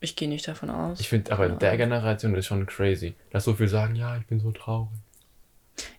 Ich 0.00 0.16
gehe 0.16 0.28
nicht 0.28 0.46
davon 0.46 0.68
aus. 0.68 1.00
Ich 1.00 1.08
finde, 1.08 1.32
aber 1.32 1.46
Keine 1.46 1.58
der. 1.58 1.76
Generation 1.78 2.34
ist 2.34 2.46
schon 2.46 2.66
crazy, 2.66 3.14
dass 3.30 3.44
so 3.44 3.54
viel 3.54 3.68
sagen, 3.68 3.94
ja, 3.94 4.18
ich 4.18 4.26
bin 4.26 4.38
so 4.38 4.52
traurig. 4.52 4.90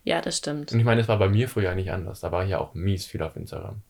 Ja, 0.04 0.20
das 0.20 0.38
stimmt. 0.38 0.72
Und 0.72 0.78
ich 0.78 0.84
meine, 0.84 1.00
es 1.00 1.08
war 1.08 1.18
bei 1.18 1.28
mir 1.28 1.48
früher 1.48 1.74
nicht 1.74 1.90
anders. 1.90 2.20
Da 2.20 2.32
war 2.32 2.44
ich 2.44 2.50
ja 2.50 2.58
auch 2.58 2.74
mies 2.74 3.06
viel 3.06 3.22
auf 3.22 3.36
Instagram. 3.36 3.82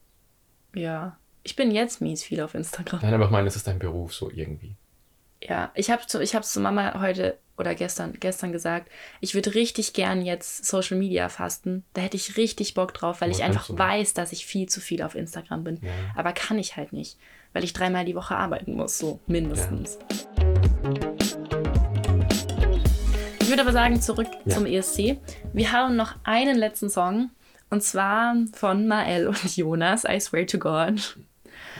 Ja. 0.74 1.16
Ich 1.42 1.54
bin 1.56 1.70
jetzt 1.70 2.00
mies 2.00 2.24
viel 2.24 2.40
auf 2.40 2.54
Instagram. 2.54 3.00
Nein, 3.02 3.14
aber 3.14 3.26
ich 3.26 3.30
meine, 3.30 3.46
es 3.46 3.56
ist 3.56 3.66
dein 3.66 3.78
Beruf 3.78 4.14
so 4.14 4.30
irgendwie. 4.30 4.74
Ja, 5.42 5.70
ich 5.74 5.90
habe 5.90 6.06
zu, 6.06 6.20
ich 6.20 6.34
hab 6.34 6.44
zu 6.44 6.60
Mama 6.60 7.00
heute 7.00 7.38
oder 7.58 7.74
gestern, 7.74 8.14
gestern 8.18 8.52
gesagt, 8.52 8.90
ich 9.20 9.34
würde 9.34 9.54
richtig 9.54 9.92
gern 9.92 10.22
jetzt 10.22 10.64
Social 10.64 10.98
Media 10.98 11.28
fasten. 11.28 11.84
Da 11.94 12.02
hätte 12.02 12.16
ich 12.16 12.36
richtig 12.36 12.74
Bock 12.74 12.92
drauf, 12.94 13.20
weil 13.20 13.30
Aber 13.30 13.38
ich 13.38 13.44
einfach 13.44 13.66
du 13.66 13.78
weiß, 13.78 14.14
dass 14.14 14.32
ich 14.32 14.46
viel 14.46 14.68
zu 14.68 14.80
viel 14.80 15.02
auf 15.02 15.14
Instagram 15.14 15.64
bin. 15.64 15.78
Ja. 15.82 15.90
Aber 16.16 16.32
kann 16.32 16.58
ich 16.58 16.76
halt 16.76 16.92
nicht, 16.92 17.18
weil 17.52 17.64
ich 17.64 17.72
dreimal 17.72 18.04
die 18.04 18.14
Woche 18.14 18.36
arbeiten 18.36 18.74
muss, 18.74 18.98
so 18.98 19.20
mindestens. 19.26 19.98
Ich 21.10 21.15
würde 23.56 23.62
aber 23.70 23.72
sagen, 23.72 24.02
zurück 24.02 24.28
Ja. 24.44 24.54
zum 24.54 24.66
ESC. 24.66 25.18
Wir 25.54 25.72
haben 25.72 25.96
noch 25.96 26.14
einen 26.24 26.58
letzten 26.58 26.90
Song 26.90 27.30
und 27.70 27.82
zwar 27.82 28.34
von 28.52 28.86
Mael 28.86 29.28
und 29.28 29.42
Jonas, 29.56 30.04
I 30.04 30.20
swear 30.20 30.46
to 30.46 30.58
God. 30.58 31.16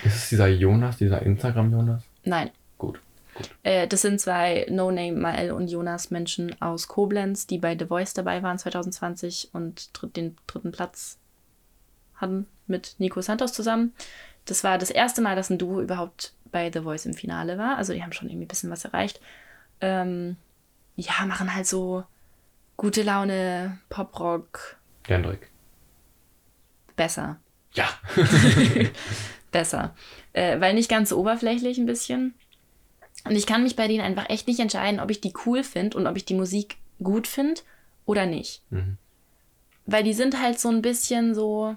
Ist 0.03 0.17
es 0.17 0.29
dieser 0.31 0.49
Jonas, 0.49 0.97
dieser 0.97 1.21
Instagram-Jonas? 1.23 2.03
Nein, 2.25 2.51
Gut. 2.79 2.99
Äh, 3.63 3.87
das 3.87 4.01
sind 4.01 4.19
zwei 4.23 4.67
No-Name 4.71 5.13
Mael 5.13 5.51
und 5.53 5.69
Jonas 5.69 6.11
Menschen 6.11 6.61
aus 6.63 6.89
Koblenz, 6.89 7.47
die 7.47 7.59
bei 7.59 7.77
The 7.79 7.85
Voice 7.85 8.15
dabei 8.15 8.43
waren 8.43 8.59
2020 8.59 9.51
und 9.53 9.91
den 10.17 10.37
dritten 10.47 10.73
Platz 10.73 11.19
hatten 12.15 12.47
mit 12.67 12.95
Nico 12.97 13.21
Santos 13.21 13.53
zusammen. 13.53 13.93
Das 14.47 14.65
war 14.65 14.79
das 14.79 14.91
erste 14.91 15.21
Mal, 15.21 15.37
dass 15.37 15.51
ein 15.51 15.59
Duo 15.59 15.83
überhaupt 15.83 16.33
bei 16.51 16.71
The 16.73 16.81
Voice 16.81 17.05
im 17.05 17.13
Finale 17.13 17.59
war. 17.59 17.77
Also 17.77 17.93
die 17.93 18.03
haben 18.03 18.13
schon 18.13 18.29
irgendwie 18.29 18.47
ein 18.47 18.49
bisschen 18.49 18.71
was 18.71 18.87
erreicht. 18.87 19.21
Ähm, 19.83 20.37
ja, 20.97 21.27
machen 21.27 21.55
halt 21.55 21.67
so 21.67 22.05
gute 22.77 23.03
Laune, 23.03 23.79
Poprock, 23.89 24.77
Gendrik. 25.03 25.51
besser. 26.97 27.39
Ja. 27.75 27.89
besser. 29.53 29.95
Äh, 30.33 30.61
weil 30.61 30.75
nicht 30.75 30.91
ganz 30.91 31.11
so 31.11 31.19
oberflächlich 31.19 31.79
ein 31.79 31.87
bisschen. 31.87 32.35
Und 33.25 33.37
ich 33.37 33.47
kann 33.47 33.63
mich 33.63 33.77
bei 33.77 33.89
denen 33.89 34.03
einfach 34.05 34.29
echt 34.31 34.47
nicht 34.47 34.61
entscheiden, 34.61 35.01
ob 35.01 35.11
ich 35.11 35.21
die 35.21 35.33
cool 35.45 35.63
finde 35.63 35.97
und 35.97 36.07
ob 36.07 36.17
ich 36.17 36.25
die 36.25 36.35
Musik 36.35 36.77
gut 37.03 37.27
finde 37.27 37.61
oder 38.05 38.27
nicht. 38.27 38.63
Mhm. 38.71 38.99
Weil 39.85 40.05
die 40.05 40.15
sind 40.15 40.41
halt 40.41 40.59
so 40.59 40.69
ein 40.69 40.83
bisschen 40.83 41.35
so. 41.35 41.77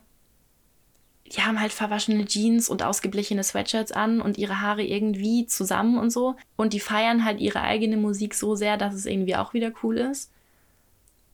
Die 1.32 1.42
haben 1.42 1.60
halt 1.60 1.72
verwaschene 1.72 2.26
Jeans 2.26 2.70
und 2.70 2.82
ausgeblichene 2.82 3.44
Sweatshirts 3.44 3.92
an 3.92 4.20
und 4.20 4.38
ihre 4.38 4.62
Haare 4.62 4.84
irgendwie 4.84 5.46
zusammen 5.46 5.98
und 5.98 6.10
so. 6.10 6.36
Und 6.56 6.74
die 6.74 6.80
feiern 6.80 7.24
halt 7.24 7.39
ihre 7.39 7.62
eigene 7.62 7.98
Musik 7.98 8.34
so 8.34 8.56
sehr, 8.56 8.78
dass 8.78 8.96
es 8.96 9.06
irgendwie 9.06 9.36
auch 9.36 9.54
wieder 9.54 9.72
cool 9.84 9.98
ist. 9.98 10.32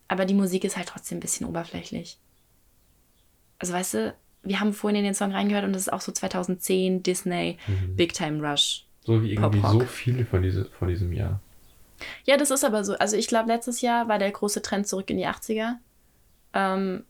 Aber 0.07 0.25
die 0.25 0.33
Musik 0.33 0.63
ist 0.65 0.75
halt 0.75 0.89
trotzdem 0.89 1.17
ein 1.17 1.21
bisschen 1.21 1.47
oberflächlich. 1.47 2.17
Also 3.57 3.73
weißt 3.73 3.93
du, 3.93 4.15
wir 4.43 4.59
haben 4.59 4.73
vorhin 4.73 4.99
in 4.99 5.05
den 5.05 5.13
Song 5.13 5.31
reingehört 5.31 5.65
und 5.65 5.73
das 5.73 5.83
ist 5.83 5.93
auch 5.93 6.01
so 6.01 6.11
2010 6.11 7.01
Disney 7.01 7.57
Big 7.95 8.13
Time 8.13 8.45
Rush. 8.47 8.85
So 9.03 9.23
wie 9.23 9.33
irgendwie 9.33 9.61
so 9.61 9.79
viele 9.81 10.25
von, 10.25 10.41
diese, 10.41 10.65
von 10.65 10.87
diesem 10.87 11.13
Jahr. 11.13 11.39
Ja, 12.25 12.37
das 12.37 12.51
ist 12.51 12.63
aber 12.63 12.83
so. 12.83 12.95
Also 12.95 13.15
ich 13.17 13.27
glaube, 13.27 13.47
letztes 13.47 13.81
Jahr 13.81 14.07
war 14.07 14.19
der 14.19 14.31
große 14.31 14.61
Trend 14.61 14.87
zurück 14.87 15.09
in 15.09 15.17
die 15.17 15.27
80er. 15.27 15.75
Ähm, 16.53 17.03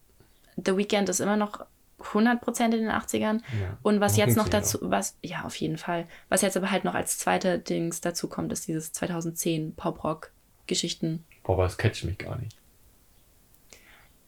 The 0.64 0.78
Weeknd 0.78 1.10
ist 1.10 1.20
immer 1.20 1.38
noch 1.38 1.66
100% 2.02 2.66
in 2.66 2.72
den 2.72 2.90
80ern. 2.92 3.42
Ja. 3.60 3.78
Und 3.82 4.00
was 4.02 4.18
jetzt 4.18 4.36
noch 4.38 4.50
dazu, 4.50 4.80
was, 4.82 5.18
ja, 5.24 5.44
auf 5.44 5.56
jeden 5.56 5.78
Fall. 5.78 6.08
Was 6.30 6.42
jetzt 6.42 6.58
aber 6.58 6.70
halt 6.72 6.84
noch 6.84 6.94
als 6.96 7.18
zweite 7.18 7.58
Dings 7.60 8.02
dazu 8.02 8.28
kommt, 8.28 8.52
ist 8.52 8.68
dieses 8.68 8.92
2010 8.94 9.76
Pop-Rock-Geschichten. 9.76 11.24
Boah, 11.44 11.54
aber 11.54 11.64
das 11.64 11.78
catcht 11.78 12.04
mich 12.04 12.18
gar 12.18 12.38
nicht. 12.38 12.56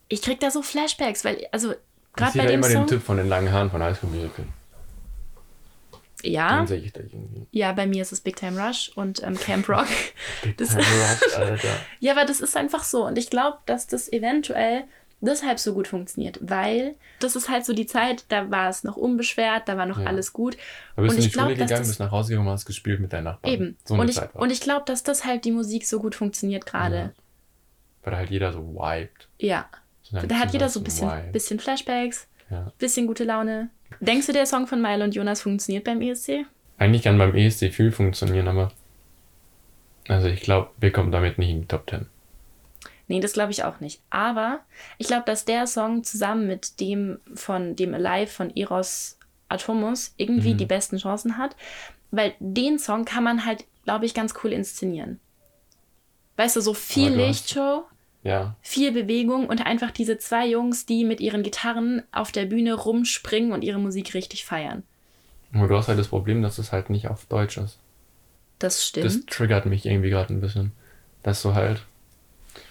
Ich 0.10 0.22
krieg 0.22 0.40
da 0.40 0.50
so 0.52 0.62
Flashbacks, 0.62 1.26
weil, 1.26 1.46
also, 1.52 1.74
gerade 2.16 2.38
bei 2.38 2.46
da 2.46 2.52
dem 2.52 2.60
immer 2.62 2.68
Song. 2.70 2.84
den 2.84 2.88
Typ 2.88 3.04
von 3.04 3.18
den 3.18 3.28
langen 3.28 3.52
Haaren 3.52 3.70
von 3.70 3.84
High 3.84 3.98
School 3.98 4.10
Musical. 4.12 4.46
Ja, 6.24 6.58
Den 6.62 6.68
sehe 6.68 6.80
ich 6.80 6.94
da 6.94 7.02
irgendwie. 7.02 7.46
ja, 7.52 7.72
bei 7.74 7.86
mir 7.86 8.02
ist 8.02 8.12
es 8.12 8.22
Big 8.22 8.38
Time 8.38 8.60
Rush 8.60 8.92
und 8.96 9.22
ähm, 9.22 9.36
Camp 9.38 9.70
Rock. 9.70 9.86
Das- 10.58 10.70
Time 10.70 10.82
Rush, 10.84 11.36
Alter. 11.38 11.68
Ja, 12.00 12.14
aber 12.14 12.26
das 12.26 12.40
ist 12.40 12.58
einfach 12.58 12.84
so. 12.84 13.06
Und 13.06 13.18
ich 13.20 13.30
glaube, 13.30 13.58
dass 13.68 13.86
das 13.86 14.12
eventuell 14.12 14.86
deshalb 15.22 15.60
so 15.60 15.74
gut 15.74 15.88
funktioniert, 15.88 16.40
weil 16.42 16.96
das 17.20 17.36
ist 17.36 17.50
halt 17.50 17.66
so 17.66 17.74
die 17.74 17.86
Zeit, 17.88 18.26
da 18.30 18.52
war 18.52 18.70
es 18.70 18.84
noch 18.84 18.98
unbeschwert, 18.98 19.68
da 19.68 19.78
war 19.78 19.86
noch 19.86 20.00
Ja. 20.00 20.06
alles 20.06 20.32
gut. 20.34 20.58
Da 20.96 21.02
bist 21.02 21.16
Und 21.16 21.18
du 21.20 21.24
in 21.24 21.30
die 21.30 21.34
glaub, 21.34 21.46
Schule 21.46 21.58
dass 21.58 21.70
gegangen, 21.70 21.88
bist 21.88 22.00
nach 22.00 22.12
Hause 22.12 22.30
gekommen 22.30 22.48
und 22.50 22.54
hast 22.54 22.66
gespielt 22.66 23.00
mit 23.00 23.14
deinen 23.14 23.24
Nachbarn. 23.26 23.54
Eben. 23.54 23.78
So 23.86 23.96
und 23.96 24.10
ich, 24.10 24.20
und 24.36 24.52
ich 24.52 24.62
glaube, 24.62 24.84
dass 24.86 25.04
das 25.04 25.26
halt 25.26 25.46
die 25.46 25.52
Musik 25.52 25.86
so 25.86 26.00
gut 26.00 26.16
funktioniert 26.16 26.66
gerade. 26.66 27.14
Weil 28.04 28.12
da 28.12 28.18
halt 28.18 28.30
jeder 28.30 28.54
so 28.54 28.60
vibed. 28.60 29.28
Ja. 29.40 29.66
So 30.04 30.18
Da 30.20 30.36
hat 30.40 30.54
jeder 30.54 30.70
so 30.70 30.80
ein 30.80 30.84
bisschen 30.84 31.10
bisschen, 31.10 31.32
bisschen 31.32 31.60
Flashbacks, 31.60 32.28
Ja. 32.50 32.72
bisschen 32.78 33.08
gute 33.08 33.24
Laune. 33.24 33.70
Denkst 34.00 34.28
du, 34.28 34.34
der 34.34 34.46
Song 34.46 34.68
von 34.68 34.82
Milo 34.82 35.04
und 35.04 35.16
Jonas 35.16 35.42
funktioniert 35.42 35.84
beim 35.84 36.02
ESC? 36.02 36.46
Eigentlich 36.78 37.04
kann 37.04 37.18
beim 37.18 37.36
ESC 37.36 37.72
viel 37.74 37.92
funktionieren, 37.92 38.48
aber. 38.48 38.72
Also 40.08 40.28
ich 40.28 40.42
glaube, 40.42 40.70
wir 40.80 40.92
kommen 40.92 41.12
damit 41.12 41.38
nicht 41.38 41.50
in 41.50 41.62
die 41.62 41.68
Top 41.68 41.90
10. 41.90 42.06
Nee, 43.08 43.20
das 43.22 43.34
glaube 43.34 43.52
ich 43.52 43.64
auch 43.64 43.80
nicht. 43.80 44.02
Aber 44.10 44.60
ich 44.98 45.08
glaube, 45.08 45.24
dass 45.26 45.46
der 45.46 45.66
Song 45.68 46.04
zusammen 46.04 46.46
mit 46.48 46.80
dem 46.82 47.20
von 47.36 47.76
dem 47.76 47.94
Alive 47.94 48.28
von 48.32 48.56
Eros 48.56 49.18
Atomus 49.50 50.14
irgendwie 50.18 50.54
Mhm. 50.54 50.58
die 50.58 50.66
besten 50.66 50.98
Chancen 50.98 51.38
hat. 51.38 51.56
Weil 52.12 52.34
den 52.40 52.80
Song 52.80 53.06
kann 53.06 53.24
man 53.24 53.46
halt, 53.46 53.66
glaube 53.86 54.06
ich, 54.06 54.14
ganz 54.14 54.34
cool 54.44 54.52
inszenieren. 54.52 55.20
Weißt 56.36 56.56
du, 56.56 56.62
so 56.62 56.74
viel 56.74 57.10
hast- 57.12 57.16
Lichtshow, 57.18 57.84
Ja. 58.24 58.56
viel 58.62 58.92
Bewegung 58.92 59.48
und 59.48 59.66
einfach 59.66 59.92
diese 59.92 60.18
zwei 60.18 60.46
Jungs, 60.48 60.86
die 60.86 61.04
mit 61.06 61.20
ihren 61.22 61.44
Gitarren 61.44 62.04
auf 62.12 62.32
der 62.32 62.46
Bühne 62.46 62.74
rumspringen 62.74 63.52
und 63.54 63.64
ihre 63.64 63.80
Musik 63.80 64.14
richtig 64.14 64.46
feiern. 64.46 64.84
Nur 65.52 65.68
du 65.70 65.78
hast 65.78 65.88
halt 65.88 65.98
das 66.00 66.10
Problem, 66.10 66.42
dass 66.42 66.58
es 66.58 66.72
halt 66.74 66.90
nicht 66.90 67.08
auf 67.08 67.26
Deutsch 67.26 67.58
ist. 67.58 67.78
Das 68.60 68.86
stimmt. 68.86 69.06
Das 69.06 69.26
triggert 69.28 69.66
mich 69.66 69.86
irgendwie 69.86 70.10
gerade 70.10 70.34
ein 70.34 70.42
bisschen. 70.42 70.74
Dass 71.24 71.42
du 71.42 71.54
halt. 71.56 71.82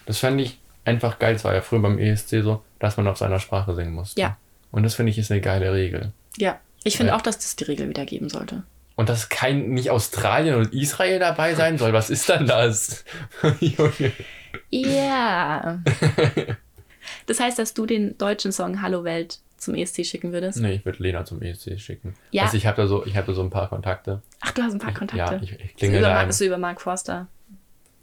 Das 0.06 0.18
fände 0.18 0.44
ich 0.44 0.58
einfach 0.84 1.18
geil. 1.18 1.34
Es 1.34 1.44
war 1.44 1.54
ja 1.54 1.60
früher 1.60 1.80
beim 1.80 1.98
ESC 1.98 2.42
so, 2.42 2.62
dass 2.78 2.96
man 2.96 3.06
auf 3.08 3.18
seiner 3.18 3.40
Sprache 3.40 3.74
singen 3.74 3.92
musste. 3.92 4.20
Ja. 4.20 4.36
Und 4.70 4.82
das 4.82 4.94
finde 4.94 5.10
ich 5.10 5.18
ist 5.18 5.30
eine 5.30 5.40
geile 5.40 5.72
Regel. 5.72 6.12
ja, 6.38 6.58
ich 6.84 6.96
finde 6.96 7.16
auch, 7.16 7.22
dass 7.22 7.38
das 7.38 7.56
die 7.56 7.64
Regel 7.64 7.88
wieder 7.88 8.06
geben 8.06 8.28
sollte. 8.28 8.62
Und 8.94 9.08
dass 9.08 9.28
kein, 9.28 9.70
nicht 9.70 9.90
Australien 9.90 10.54
und 10.54 10.72
Israel 10.72 11.18
dabei 11.18 11.54
sein 11.54 11.78
soll. 11.78 11.92
Was 11.92 12.10
ist 12.10 12.28
dann 12.28 12.46
das? 12.46 13.04
Ja. 14.70 15.82
das 17.26 17.40
heißt, 17.40 17.58
dass 17.58 17.74
du 17.74 17.86
den 17.86 18.16
deutschen 18.18 18.52
Song 18.52 18.82
Hallo 18.82 19.04
Welt 19.04 19.38
zum 19.58 19.74
ESC 19.74 20.04
schicken 20.04 20.32
würdest? 20.32 20.58
Nee, 20.58 20.76
ich 20.76 20.84
würde 20.84 21.02
Lena 21.02 21.24
zum 21.24 21.42
ESC 21.42 21.78
schicken. 21.78 22.14
Ja. 22.30 22.44
Also 22.44 22.56
ich 22.56 22.66
habe 22.66 22.82
da 22.82 22.86
so, 22.86 23.04
ich 23.04 23.16
habe 23.16 23.26
da 23.26 23.32
so 23.34 23.42
ein 23.42 23.50
paar 23.50 23.68
Kontakte. 23.68 24.22
Ach, 24.40 24.52
du 24.52 24.62
hast 24.62 24.72
ein 24.72 24.78
paar 24.78 24.94
Kontakte. 24.94 25.36
Ja, 25.36 25.42
ich, 25.42 25.52
ich 25.52 25.76
klingel 25.76 25.98
über, 26.00 26.08
da 26.08 26.18
einmal. 26.18 26.32
so 26.32 26.44
über 26.44 26.58
Mark 26.58 26.80
Forster. 26.80 27.28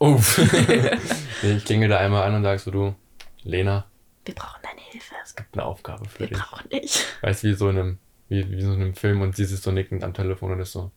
Uff. 0.03 0.37
ich 1.43 1.65
klingel 1.65 1.89
da 1.89 1.97
einmal 1.99 2.23
an 2.23 2.35
und 2.35 2.43
sag 2.43 2.59
so, 2.59 2.71
du, 2.71 2.95
Lena, 3.43 3.85
Wir 4.25 4.35
brauchen 4.35 4.59
deine 4.63 4.81
Hilfe. 4.81 5.15
es 5.23 5.35
gibt 5.35 5.53
eine 5.53 5.65
Aufgabe 5.65 6.05
für 6.09 6.19
Wir 6.21 6.27
dich. 6.27 6.37
brauchen 6.37 6.69
dich. 6.69 7.05
Weißt 7.21 7.43
du, 7.43 7.47
wie 7.47 7.53
so 7.53 7.69
in 7.69 7.77
einem, 7.79 7.97
wie, 8.29 8.49
wie 8.51 8.61
so 8.61 8.73
in 8.73 8.81
einem 8.81 8.95
Film 8.95 9.21
und 9.21 9.35
sie 9.35 9.45
sitzt 9.45 9.63
so 9.63 9.71
nickend 9.71 10.03
am 10.03 10.13
Telefon 10.13 10.51
und 10.51 10.59
ist 10.59 10.73
so, 10.73 10.91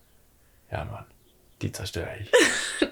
ja 0.72 0.84
Mann, 0.84 1.04
die 1.62 1.72
zerstöre 1.72 2.08
ich. 2.20 2.30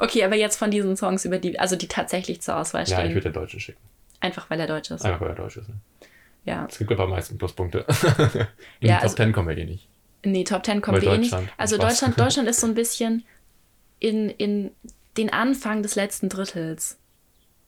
Okay, 0.00 0.22
aber 0.22 0.36
jetzt 0.36 0.56
von 0.56 0.70
diesen 0.70 0.96
Songs, 0.96 1.24
über 1.24 1.38
die, 1.40 1.58
also 1.58 1.74
die 1.74 1.88
tatsächlich 1.88 2.40
zur 2.40 2.56
Auswahl 2.56 2.84
ja, 2.84 2.98
ich 2.98 3.04
stehen. 3.04 3.14
würde 3.14 3.32
der 3.32 3.42
Deutschen 3.42 3.58
schicken. 3.58 3.80
einfach 4.20 4.48
weil 4.48 4.60
er 4.60 4.68
Deutsch 4.68 4.92
ist. 4.92 5.04
Einfach 5.04 5.20
weil 5.22 5.30
er 5.30 5.34
Deutsch 5.34 5.56
ist. 5.56 5.68
Ne? 5.68 5.74
Ja. 6.44 6.66
Es 6.70 6.78
gibt 6.78 6.92
aber 6.92 7.02
am 7.02 7.10
meisten 7.10 7.36
Pluspunkte. 7.36 7.84
In 7.88 7.88
Ja, 8.36 8.46
die 8.80 8.86
Top 8.94 9.02
also- 9.02 9.16
10 9.16 9.32
kommen 9.32 9.48
wir 9.48 9.58
eh 9.58 9.64
nicht. 9.64 9.88
Nee, 10.24 10.44
Top 10.44 10.64
10 10.64 10.80
kommt 10.80 11.04
Weil 11.04 11.14
eh 11.14 11.18
nicht. 11.18 11.34
Also 11.56 11.74
Spaß. 11.74 11.88
Deutschland, 11.88 12.20
Deutschland 12.20 12.48
ist 12.48 12.60
so 12.60 12.68
ein 12.68 12.74
bisschen 12.74 13.24
in, 13.98 14.30
in 14.30 14.70
den 15.18 15.30
Anfang 15.32 15.82
des 15.82 15.94
letzten 15.96 16.28
Drittels. 16.30 16.98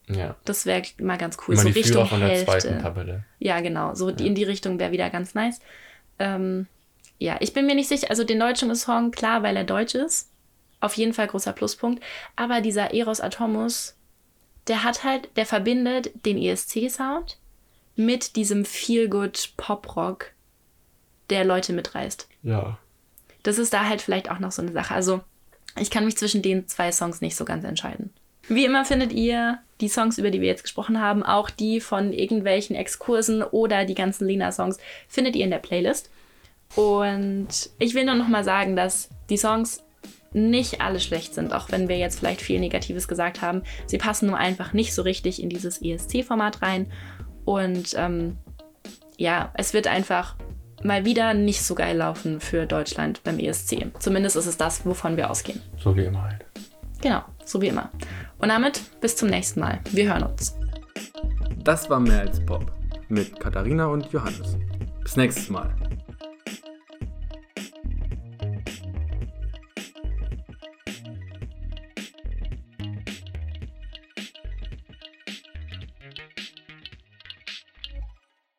Ja. 0.09 0.35
Das 0.45 0.67
wäre 0.67 0.83
mal 1.01 1.19
ganz 1.19 1.37
cool. 1.47 1.55
Immer 1.55 1.63
so 1.63 1.69
die 1.69 1.75
Richtung 1.75 1.93
Führer 1.95 2.07
von 2.07 2.21
der 2.21 2.29
Hälfte. 2.31 2.47
zweiten 2.47 2.79
Tabelle. 2.81 3.25
Ja, 3.39 3.61
genau. 3.61 3.95
So 3.95 4.09
Ja. 4.11 4.17
in 4.25 4.35
die 4.35 4.45
Richtung 4.45 4.79
wäre 4.79 4.93
wieder 4.93 5.11
ganz 5.11 5.35
nice. 5.35 5.61
Ähm, 6.19 6.67
ja, 7.19 7.37
ich 7.41 7.53
bin 7.53 7.67
mir 7.67 7.75
nicht 7.75 7.89
sicher. 7.89 8.09
Also 8.11 8.25
den 8.25 8.41
deutschen 8.41 8.75
Song, 8.75 9.11
klar, 9.11 9.43
weil 9.43 9.57
er 9.57 9.65
deutsch 9.65 9.95
ist. 9.95 10.31
Auf 10.81 10.95
jeden 10.95 11.13
Fall 11.13 11.27
großer 11.29 11.53
Pluspunkt. 11.53 12.03
Aber 12.37 12.61
dieser 12.61 12.95
Eros 12.95 13.21
Atomus, 13.21 13.95
der 14.67 14.83
hat 14.83 15.05
halt, 15.05 15.29
der 15.37 15.47
verbindet 15.47 16.11
den 16.25 16.39
ESC-Sound 16.39 17.39
mit 17.97 18.37
diesem 18.37 18.65
Feel-Good 18.65 19.53
Pop-Rock, 19.59 20.33
der 21.29 21.45
Leute 21.45 21.73
mitreißt. 21.73 22.27
Ja. 22.43 22.79
Das 23.43 23.59
ist 23.59 23.73
da 23.73 23.87
halt 23.87 24.01
vielleicht 24.03 24.31
auch 24.31 24.39
noch 24.39 24.53
so 24.53 24.63
eine 24.63 24.73
Sache. 24.73 24.95
Also, 24.95 25.21
ich 25.79 25.91
kann 25.91 26.05
mich 26.05 26.17
zwischen 26.17 26.43
den 26.43 26.67
zwei 26.67 26.93
Songs 26.93 27.21
nicht 27.21 27.37
so 27.37 27.45
ganz 27.45 27.65
entscheiden. 27.65 28.11
Wie 28.49 28.65
immer 28.65 28.85
findet 28.85 29.13
ihr 29.13 29.59
die 29.81 29.89
Songs, 29.89 30.19
über 30.19 30.31
die 30.31 30.41
wir 30.41 30.49
jetzt 30.49 30.65
gesprochen 30.65 31.01
haben, 31.01 31.23
auch 31.23 31.51
die 31.51 31.81
von 31.81 32.13
irgendwelchen 32.13 32.75
Exkursen 32.75 33.43
oder 33.43 33.85
die 33.85 33.95
ganzen 33.95 34.27
Lena-Songs, 34.27 34.79
findet 35.09 35.37
ihr 35.37 35.45
in 35.45 35.51
der 35.51 35.59
Playlist. 35.59 36.11
Und 36.75 37.49
ich 37.79 37.95
will 37.95 38.05
nur 38.05 38.15
noch 38.15 38.29
mal 38.29 38.45
sagen, 38.45 38.77
dass 38.77 39.09
die 39.29 39.37
Songs 39.37 39.83
nicht 40.33 40.81
alle 40.81 41.01
schlecht 41.01 41.35
sind, 41.35 41.53
auch 41.53 41.71
wenn 41.73 41.89
wir 41.89 41.99
jetzt 41.99 42.19
vielleicht 42.19 42.41
viel 42.41 42.61
Negatives 42.61 43.09
gesagt 43.09 43.43
haben. 43.43 43.63
Sie 43.87 43.99
passen 43.99 44.27
nur 44.27 44.37
einfach 44.37 44.73
nicht 44.73 44.95
so 44.95 45.03
richtig 45.03 45.43
in 45.43 45.49
dieses 45.49 45.83
ESC-Format 45.83 46.63
rein. 46.63 46.93
Und 47.45 47.95
ähm, 47.97 48.37
ja, 49.17 49.53
es 49.55 49.75
wird 49.75 49.87
einfach 49.87 50.37
mal 50.83 51.05
wieder 51.05 51.35
nicht 51.35 51.63
so 51.63 51.75
geil 51.75 51.97
laufen 51.97 52.41
für 52.41 52.67
Deutschland 52.67 53.23
beim 53.25 53.39
ESC. 53.39 53.87
Zumindest 53.99 54.37
ist 54.37 54.47
es 54.47 54.57
das, 54.57 54.85
wovon 54.87 55.17
wir 55.17 55.31
ausgehen. 55.31 55.61
So 55.79 55.97
wie 55.97 56.05
immer 56.05 56.23
halt. 56.23 56.45
Genau, 57.01 57.23
so 57.45 57.61
wie 57.61 57.69
immer. 57.69 57.91
Und 58.39 58.49
damit 58.49 58.81
bis 59.01 59.17
zum 59.17 59.29
nächsten 59.29 59.61
Mal. 59.61 59.81
Wir 59.91 60.13
hören 60.13 60.25
uns. 60.25 60.57
Das 61.63 61.89
war 61.91 62.01
mehr 62.01 62.21
als 62.21 62.45
Pop 62.45 62.73
mit 63.09 63.39
Katharina 63.39 63.87
und 63.87 64.11
Johannes. 64.13 64.57
Bis 65.03 65.17
nächstes 65.17 65.51
Mal. 65.51 65.75